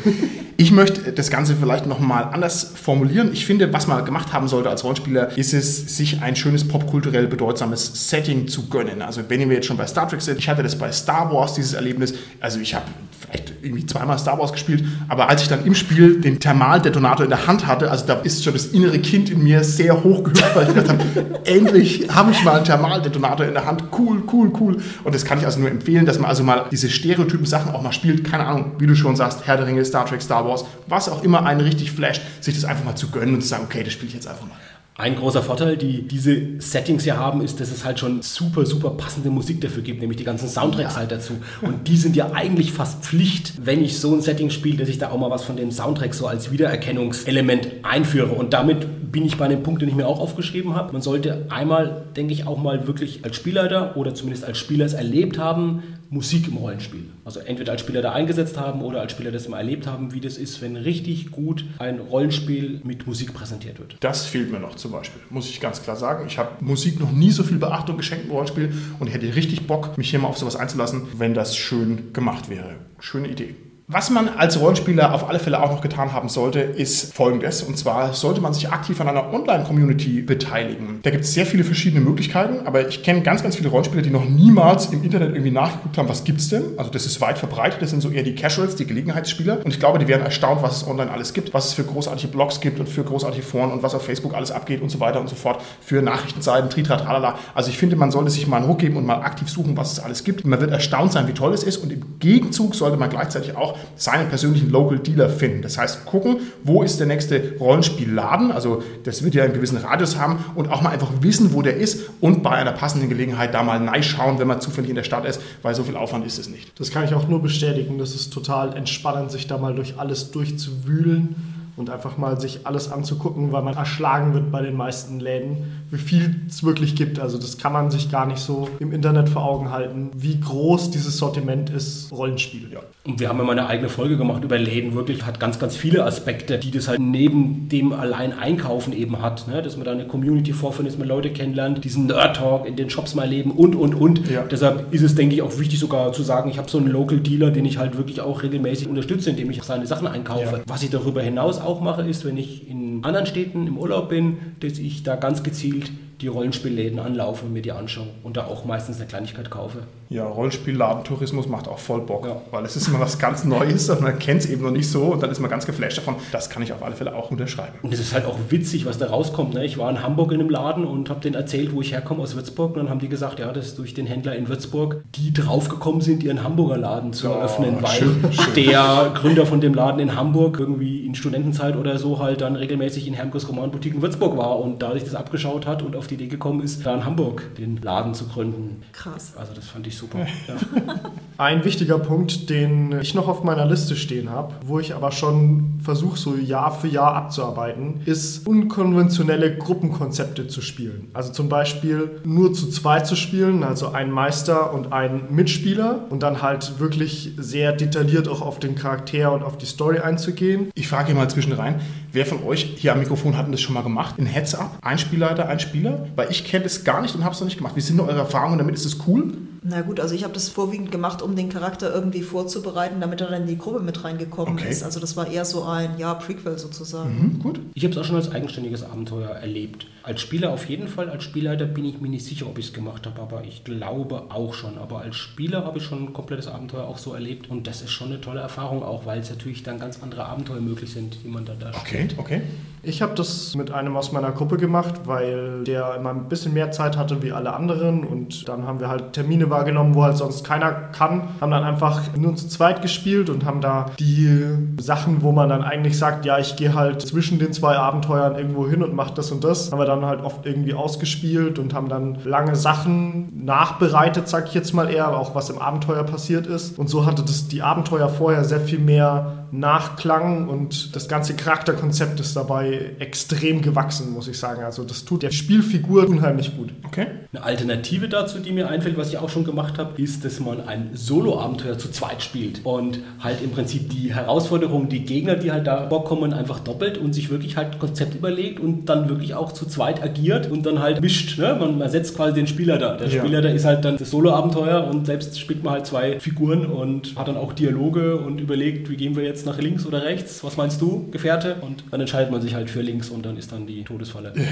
[0.56, 3.30] Ich möchte das Ganze vielleicht nochmal anders formulieren.
[3.32, 7.26] Ich finde, was man gemacht haben sollte als Rollenspieler, ist es, sich ein schönes popkulturell
[7.26, 9.02] bedeutsames Setting zu gönnen.
[9.02, 11.54] Also wenn wir jetzt schon bei Star Trek sind, ich hatte das bei Star Wars,
[11.54, 12.14] dieses Erlebnis.
[12.40, 12.86] Also ich habe
[13.20, 17.30] vielleicht irgendwie zweimal Star Wars gespielt, aber als ich dann im Spiel den Thermaldetonator in
[17.30, 20.54] der Hand hatte, also da ist schon das innere Kind in mir sehr hoch gehüpft,
[20.54, 21.04] weil ich gedacht habe,
[21.44, 23.84] endlich habe ich mal einen Thermaldetonator in der Hand.
[23.98, 24.76] Cool, cool, cool.
[25.02, 27.82] Und das kann ich also nur empfehlen, dass man also mal diese stereotypen Sachen auch
[27.82, 28.24] mal spielt.
[28.24, 31.22] Keine Ahnung, wie du schon sagst, Herr der Ringe, Star Trek, Star Wars, was auch
[31.22, 33.92] immer einen richtig flasht, sich das einfach mal zu gönnen und zu sagen, okay, das
[33.92, 34.56] spiele ich jetzt einfach mal.
[34.96, 38.90] Ein großer Vorteil, die diese Settings hier haben, ist, dass es halt schon super, super
[38.90, 41.32] passende Musik dafür gibt, nämlich die ganzen Soundtracks halt dazu.
[41.62, 44.98] Und die sind ja eigentlich fast Pflicht, wenn ich so ein Setting spiele, dass ich
[44.98, 48.34] da auch mal was von dem Soundtrack so als Wiedererkennungselement einführe.
[48.34, 50.92] Und damit bin ich bei dem Punkt, den ich mir auch aufgeschrieben habe.
[50.92, 54.92] Man sollte einmal, denke ich, auch mal wirklich als Spielleiter oder zumindest als Spieler es
[54.92, 57.04] erlebt haben, Musik im Rollenspiel.
[57.24, 60.20] Also entweder als Spieler da eingesetzt haben oder als Spieler das mal erlebt haben, wie
[60.20, 63.96] das ist, wenn richtig gut ein Rollenspiel mit Musik präsentiert wird.
[64.00, 66.26] Das fehlt mir noch zum Beispiel, muss ich ganz klar sagen.
[66.26, 69.96] Ich habe Musik noch nie so viel Beachtung geschenkt im Rollenspiel und hätte richtig Bock,
[69.98, 72.76] mich hier mal auf sowas einzulassen, wenn das schön gemacht wäre.
[73.00, 73.54] Schöne Idee.
[73.86, 77.62] Was man als Rollenspieler auf alle Fälle auch noch getan haben sollte, ist folgendes.
[77.62, 81.00] Und zwar sollte man sich aktiv an einer Online-Community beteiligen.
[81.02, 84.08] Da gibt es sehr viele verschiedene Möglichkeiten, aber ich kenne ganz, ganz viele Rollenspieler, die
[84.08, 86.62] noch niemals im Internet irgendwie nachgeguckt haben, was gibt es denn.
[86.78, 89.58] Also das ist weit verbreitet, das sind so eher die Casuals, die Gelegenheitsspieler.
[89.62, 92.32] Und ich glaube, die werden erstaunt, was es online alles gibt, was es für großartige
[92.32, 95.20] Blogs gibt und für großartige Foren und was auf Facebook alles abgeht und so weiter
[95.20, 95.60] und so fort.
[95.82, 97.38] Für Nachrichtenseiten, Tritra, tralala.
[97.54, 99.92] Also ich finde, man sollte sich mal einen Ruck geben und mal aktiv suchen, was
[99.92, 100.46] es alles gibt.
[100.46, 101.76] Man wird erstaunt sein, wie toll es ist.
[101.76, 105.62] Und im Gegenzug sollte man gleichzeitig auch seinen persönlichen Local Dealer finden.
[105.62, 110.18] Das heißt, gucken, wo ist der nächste Rollenspielladen, also das wird ja einen gewissen Radius
[110.18, 113.62] haben und auch mal einfach wissen, wo der ist und bei einer passenden Gelegenheit da
[113.62, 116.48] mal schauen, wenn man zufällig in der Stadt ist, weil so viel Aufwand ist es
[116.48, 116.78] nicht.
[116.78, 117.98] Das kann ich auch nur bestätigen.
[117.98, 122.90] Das ist total entspannend, sich da mal durch alles durchzuwühlen und einfach mal sich alles
[122.90, 127.18] anzugucken, weil man erschlagen wird bei den meisten Läden, wie viel es wirklich gibt.
[127.18, 130.90] Also das kann man sich gar nicht so im Internet vor Augen halten, wie groß
[130.90, 132.68] dieses Sortiment ist, Rollenspiele.
[132.72, 132.80] Ja.
[133.06, 135.76] Und wir haben ja mal eine eigene Folge gemacht über Läden, wirklich hat ganz, ganz
[135.76, 139.46] viele Aspekte, die das halt neben dem allein Einkaufen eben hat.
[139.48, 139.60] Ne?
[139.60, 143.14] Dass man da eine Community vorfindet, dass man Leute kennenlernt, diesen Nerd-Talk in den Shops
[143.14, 144.30] mal leben und, und, und.
[144.30, 144.42] Ja.
[144.42, 147.18] Deshalb ist es, denke ich, auch wichtig sogar zu sagen, ich habe so einen Local
[147.18, 150.56] Dealer, den ich halt wirklich auch regelmäßig unterstütze, indem ich seine Sachen einkaufe.
[150.58, 150.62] Ja.
[150.66, 154.38] Was ich darüber hinaus auch mache, ist, wenn ich in anderen Städten im Urlaub bin,
[154.60, 155.90] dass ich da ganz gezielt
[156.20, 159.80] die Rollenspielläden anlaufe und mir die anschaue und da auch meistens eine Kleinigkeit kaufe.
[160.08, 162.36] Ja, Rollenspielladentourismus macht auch voll Bock, ja.
[162.50, 165.04] weil es ist immer was ganz Neues und man kennt es eben noch nicht so
[165.04, 166.16] und dann ist man ganz geflasht davon.
[166.32, 167.78] Das kann ich auf alle Fälle auch unterschreiben.
[167.82, 169.54] Und es ist halt auch witzig, was da rauskommt.
[169.54, 169.64] Ne?
[169.64, 172.36] Ich war in Hamburg in einem Laden und habe denen erzählt, wo ich herkomme aus
[172.36, 175.32] Würzburg und dann haben die gesagt, ja, das ist durch den Händler in Würzburg, die
[175.32, 178.54] draufgekommen sind, ihren Hamburger Laden zu oh, eröffnen, weil schön, schön.
[178.54, 183.06] der Gründer von dem Laden in Hamburg irgendwie in Studentenzeit oder so halt dann regelmäßig
[183.06, 186.14] in Hermkes Romanboutique in Würzburg war und da sich das abgeschaut hat und auf die
[186.14, 188.82] Idee gekommen ist, da in Hamburg den Laden zu gründen.
[188.92, 189.34] Krass.
[189.36, 190.26] Also das fand ich super.
[190.48, 190.94] Ja.
[191.36, 195.80] Ein wichtiger Punkt, den ich noch auf meiner Liste stehen habe, wo ich aber schon
[195.82, 201.08] versuche, so Jahr für Jahr abzuarbeiten, ist unkonventionelle Gruppenkonzepte zu spielen.
[201.12, 206.22] Also zum Beispiel nur zu zweit zu spielen, also ein Meister und ein Mitspieler und
[206.22, 210.70] dann halt wirklich sehr detailliert auch auf den Charakter und auf die Story einzugehen.
[210.74, 211.80] Ich frage hier mal zwischen rein,
[212.12, 214.14] wer von euch hier am Mikrofon hat das schon mal gemacht?
[214.18, 214.78] In Heads-Up?
[214.82, 216.06] Ein Spielleiter, ein Spieler?
[216.14, 217.74] Weil ich kenne das gar nicht und habe es noch nicht gemacht.
[217.74, 218.76] Wie sind eure Erfahrungen damit?
[218.76, 219.32] Ist es cool?
[219.66, 223.28] Na gut, also ich habe das vorwiegend gemacht, um den Charakter irgendwie vorzubereiten, damit er
[223.28, 224.70] dann in die Gruppe mit reingekommen okay.
[224.70, 224.82] ist.
[224.82, 227.34] Also das war eher so ein, ja, Prequel sozusagen.
[227.34, 227.60] Mhm, gut.
[227.74, 229.86] Ich habe es auch schon als eigenständiges Abenteuer erlebt.
[230.06, 232.72] Als Spieler auf jeden Fall, als Spielleiter bin ich mir nicht sicher, ob ich es
[232.74, 234.76] gemacht habe, aber ich glaube auch schon.
[234.76, 237.90] Aber als Spieler habe ich schon ein komplettes Abenteuer auch so erlebt und das ist
[237.90, 241.28] schon eine tolle Erfahrung auch, weil es natürlich dann ganz andere Abenteuer möglich sind, die
[241.28, 242.18] man da da Okay, spielt.
[242.18, 242.42] okay.
[242.86, 246.70] Ich habe das mit einem aus meiner Gruppe gemacht, weil der immer ein bisschen mehr
[246.70, 250.44] Zeit hatte wie alle anderen und dann haben wir halt Termine wahrgenommen, wo halt sonst
[250.44, 254.38] keiner kann, haben dann einfach nur zu zweit gespielt und haben da die
[254.78, 258.68] Sachen, wo man dann eigentlich sagt, ja, ich gehe halt zwischen den zwei Abenteuern irgendwo
[258.68, 261.88] hin und mache das und das, haben wir dann halt oft irgendwie ausgespielt und haben
[261.88, 266.78] dann lange Sachen nachbereitet, sag ich jetzt mal eher, auch was im Abenteuer passiert ist.
[266.78, 272.18] Und so hatte das die Abenteuer vorher sehr viel mehr Nachklang und das ganze Charakterkonzept
[272.18, 274.64] ist dabei extrem gewachsen, muss ich sagen.
[274.64, 276.70] Also das tut der Spielfigur unheimlich gut.
[276.84, 277.06] Okay.
[277.32, 280.66] Eine Alternative dazu, die mir einfällt, was ich auch schon gemacht habe, ist, dass man
[280.66, 285.68] ein Solo-Abenteuer zu zweit spielt und halt im Prinzip die Herausforderungen, die Gegner, die halt
[285.68, 289.66] da vorkommen, einfach doppelt und sich wirklich halt Konzept überlegt und dann wirklich auch zu
[289.66, 291.38] zweit agiert und dann halt mischt.
[291.38, 291.56] Ne?
[291.58, 292.96] Man ersetzt quasi den Spieler da.
[292.96, 293.20] Der ja.
[293.20, 297.16] Spieler da ist halt dann das Solo-Abenteuer und selbst spielt man halt zwei Figuren und
[297.16, 300.42] hat dann auch Dialoge und überlegt, wie gehen wir jetzt nach links oder rechts?
[300.42, 301.56] Was meinst du, Gefährte?
[301.60, 304.32] Und dann entscheidet man sich halt für links und dann ist dann die Todesfalle.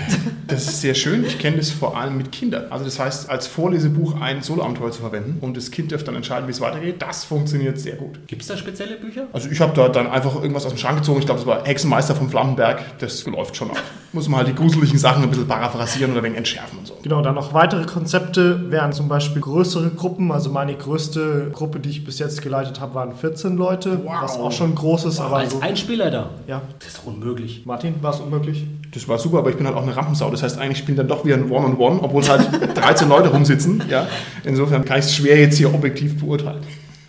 [0.49, 1.25] Das ist sehr schön.
[1.25, 2.65] Ich kenne das vor allem mit Kindern.
[2.69, 6.47] Also das heißt, als Vorlesebuch ein Solo-Abenteuer zu verwenden und das Kind dürfte dann entscheiden,
[6.47, 8.27] wie es weitergeht, das funktioniert sehr gut.
[8.27, 9.29] Gibt es da spezielle Bücher?
[9.33, 11.21] Also ich habe da dann einfach irgendwas aus dem Schrank gezogen.
[11.21, 12.99] Ich glaube, das war Hexenmeister vom Flammenberg.
[12.99, 13.83] Das läuft schon auf.
[14.13, 16.95] muss man halt die gruseligen Sachen ein bisschen paraphrasieren oder ein wenig entschärfen und so.
[17.03, 20.31] Genau, dann noch weitere Konzepte wären zum Beispiel größere Gruppen.
[20.33, 24.13] Also meine größte Gruppe, die ich bis jetzt geleitet habe, waren 14 Leute, Wow.
[24.23, 25.21] was auch schon groß ist.
[25.21, 26.31] Aber Als so, ein Spieler da.
[26.47, 27.63] ja, Das ist doch unmöglich.
[27.65, 28.65] Martin, war es unmöglich?
[28.95, 30.31] Das war super, aber ich bin halt auch eine Rampensau.
[30.31, 33.83] Das heißt, eigentlich spielen dann doch wieder ein One-on-One, obwohl halt 13 Leute rumsitzen.
[33.89, 34.07] Ja?
[34.45, 36.61] Insofern kann ich es schwer jetzt hier objektiv beurteilen.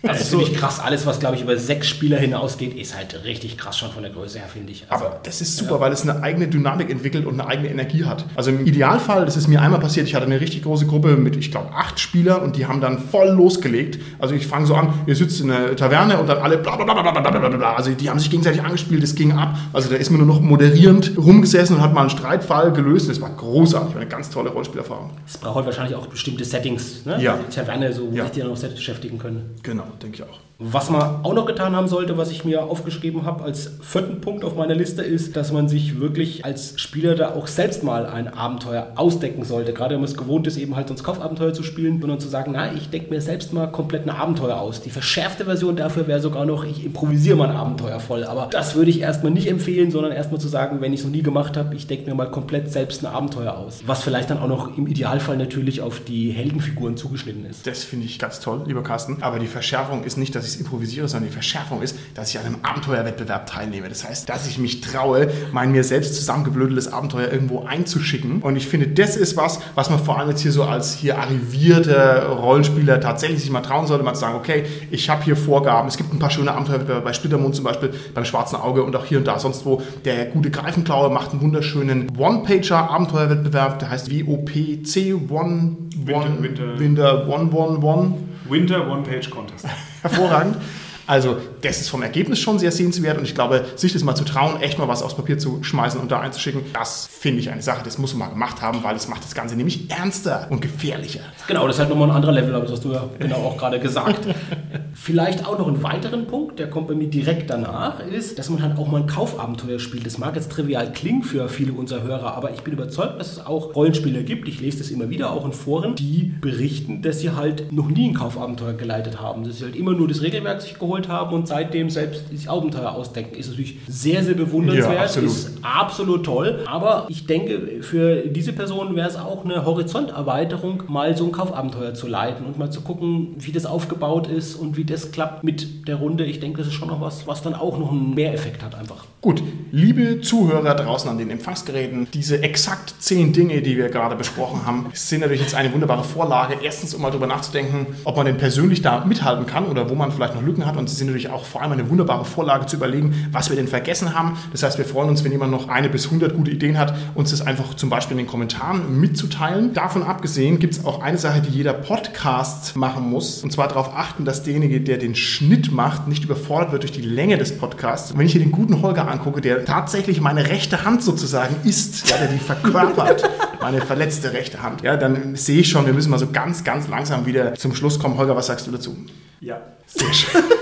[0.08, 0.80] Also das ist wirklich krass.
[0.80, 4.12] Alles, was, glaube ich, über sechs Spieler hinausgeht, ist halt richtig krass schon von der
[4.12, 4.84] Größe her, finde ich.
[4.88, 5.80] Also, aber das ist super, ja.
[5.80, 8.24] weil es eine eigene Dynamik entwickelt und eine eigene Energie hat.
[8.34, 11.36] Also im Idealfall, das ist mir einmal passiert, ich hatte eine richtig große Gruppe mit,
[11.36, 13.98] ich glaube, acht Spielern und die haben dann voll losgelegt.
[14.18, 16.84] Also ich fange so an, ihr sitzt in einer Taverne und dann alle bla bla
[16.84, 17.74] bla bla bla bla bla.
[17.74, 19.56] Also die haben sich gegenseitig angespielt, es ging ab.
[19.72, 23.08] Also da ist man nur noch moderierend rumgesessen und hat mal einen Streitfall gelöst.
[23.08, 25.10] Das war großartig, war eine ganz tolle Rollenspielerfahrung.
[25.26, 27.20] Es braucht halt wahrscheinlich auch bestimmte Settings, ne?
[27.20, 27.34] Ja.
[27.34, 28.24] Also Taverne, so, wo ja.
[28.24, 29.50] sich die dann auch selbst beschäftigen können.
[29.62, 30.40] Genau denke ich auch.
[30.58, 34.44] Was man auch noch getan haben sollte, was ich mir aufgeschrieben habe als vierten Punkt
[34.44, 38.28] auf meiner Liste, ist, dass man sich wirklich als Spieler da auch selbst mal ein
[38.28, 39.72] Abenteuer ausdecken sollte.
[39.72, 42.52] Gerade wenn man es gewohnt ist, eben halt sonst Kaufabenteuer zu spielen, sondern zu sagen,
[42.54, 44.80] na, ich decke mir selbst mal komplett ein Abenteuer aus.
[44.80, 48.22] Die verschärfte Version dafür wäre sogar noch, ich improvisiere mal ein Abenteuer voll.
[48.22, 51.12] Aber das würde ich erstmal nicht empfehlen, sondern erstmal zu sagen, wenn ich es noch
[51.12, 53.82] nie gemacht habe, ich decke mir mal komplett selbst ein Abenteuer aus.
[53.86, 57.66] Was vielleicht dann auch noch im Idealfall natürlich auf die Heldenfiguren zugeschnitten ist.
[57.66, 59.18] Das finde ich ganz toll, lieber Carsten.
[59.20, 62.38] Aber die Verschärfung ist nicht, dass ich es improvisiere, sondern die Verschärfung ist, dass ich
[62.38, 63.88] an einem Abenteuerwettbewerb teilnehme.
[63.88, 68.42] Das heißt, dass ich mich traue, mein mir selbst zusammengeblödeltes Abenteuer irgendwo einzuschicken.
[68.42, 71.18] Und ich finde, das ist was, was man vor allem jetzt hier so als hier
[71.18, 75.88] arrivierter Rollenspieler tatsächlich sich mal trauen sollte, mal zu sagen, okay, ich habe hier Vorgaben.
[75.88, 79.06] Es gibt ein paar schöne Abenteuerwettbewerbe bei Splittermund zum Beispiel, beim Schwarzen Auge und auch
[79.06, 79.82] hier und da sonst wo.
[80.04, 87.28] Der gute Greifenklaue macht einen wunderschönen One-Pager-Abenteuerwettbewerb, der heißt WOPC One Winter- One Winter- Winter
[87.28, 88.14] One One One.
[88.48, 89.66] Winter One-Page-Contest.
[90.02, 90.60] Hervorragend.
[91.06, 94.24] Also, das ist vom Ergebnis schon sehr sehenswert und ich glaube, sich das mal zu
[94.24, 97.62] trauen, echt mal was aufs Papier zu schmeißen und da einzuschicken, das finde ich eine
[97.62, 100.60] Sache, das muss man mal gemacht haben, weil es macht das Ganze nämlich ernster und
[100.60, 101.20] gefährlicher.
[101.46, 103.56] Genau, das ist halt nochmal ein anderer Level, aber das hast du ja genau auch
[103.56, 104.20] gerade gesagt.
[104.94, 108.62] Vielleicht auch noch einen weiteren Punkt, der kommt bei mir direkt danach, ist, dass man
[108.62, 110.06] halt auch mal ein Kaufabenteuer spielt.
[110.06, 113.44] Das mag jetzt trivial klingen für viele unserer Hörer, aber ich bin überzeugt, dass es
[113.44, 117.30] auch Rollenspieler gibt, ich lese das immer wieder auch in Foren, die berichten, dass sie
[117.30, 119.44] halt noch nie ein Kaufabenteuer geleitet haben.
[119.44, 122.90] Dass sie halt immer nur das Regelwerk sich geholt haben und seitdem selbst das Abenteuer
[122.90, 123.36] ausdenken.
[123.36, 125.30] Ist natürlich sehr, sehr bewundernswert, Ja, absolut.
[125.30, 126.64] ist absolut toll.
[126.66, 131.94] Aber ich denke, für diese Person wäre es auch eine Horizonterweiterung, mal so ein Kaufabenteuer
[131.94, 135.86] zu leiten und mal zu gucken, wie das aufgebaut ist und wie das klappt mit
[135.86, 136.24] der Runde.
[136.24, 139.04] Ich denke, das ist schon noch was, was dann auch noch einen Mehreffekt hat einfach.
[139.24, 144.66] Gut, liebe Zuhörer draußen an den Empfangsgeräten, diese exakt zehn Dinge, die wir gerade besprochen
[144.66, 146.56] haben, sind natürlich jetzt eine wunderbare Vorlage.
[146.62, 150.12] Erstens, um mal darüber nachzudenken, ob man denn persönlich da mithalten kann oder wo man
[150.12, 150.76] vielleicht noch Lücken hat.
[150.76, 153.66] Und sie sind natürlich auch vor allem eine wunderbare Vorlage zu überlegen, was wir denn
[153.66, 154.36] vergessen haben.
[154.52, 157.30] Das heißt, wir freuen uns, wenn jemand noch eine bis 100 gute Ideen hat, uns
[157.30, 159.72] das einfach zum Beispiel in den Kommentaren mitzuteilen.
[159.72, 163.42] Davon abgesehen gibt es auch eine Sache, die jeder Podcast machen muss.
[163.42, 167.00] Und zwar darauf achten, dass derjenige, der den Schnitt macht, nicht überfordert wird durch die
[167.00, 168.12] Länge des Podcasts.
[168.12, 172.10] Und wenn ich hier den guten Holger angucke, der tatsächlich meine rechte Hand sozusagen ist,
[172.10, 173.28] ja, der die verkörpert,
[173.60, 176.88] meine verletzte rechte Hand, ja, dann sehe ich schon, wir müssen mal so ganz, ganz
[176.88, 178.18] langsam wieder zum Schluss kommen.
[178.18, 178.96] Holger, was sagst du dazu?
[179.40, 179.60] Ja.
[179.86, 180.42] Sehr schön.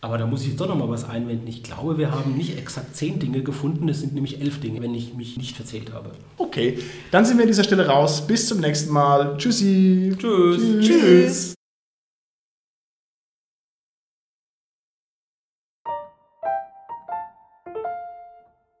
[0.00, 1.46] Aber da muss ich jetzt doch noch mal was einwenden.
[1.46, 3.88] Ich glaube, wir haben nicht exakt zehn Dinge gefunden.
[3.88, 6.10] Es sind nämlich elf Dinge, wenn ich mich nicht verzählt habe.
[6.38, 6.80] Okay,
[7.12, 8.26] dann sind wir an dieser Stelle raus.
[8.26, 9.36] Bis zum nächsten Mal.
[9.38, 10.16] Tschüssi.
[10.18, 10.84] Tschüss.
[10.84, 11.54] Tschüss.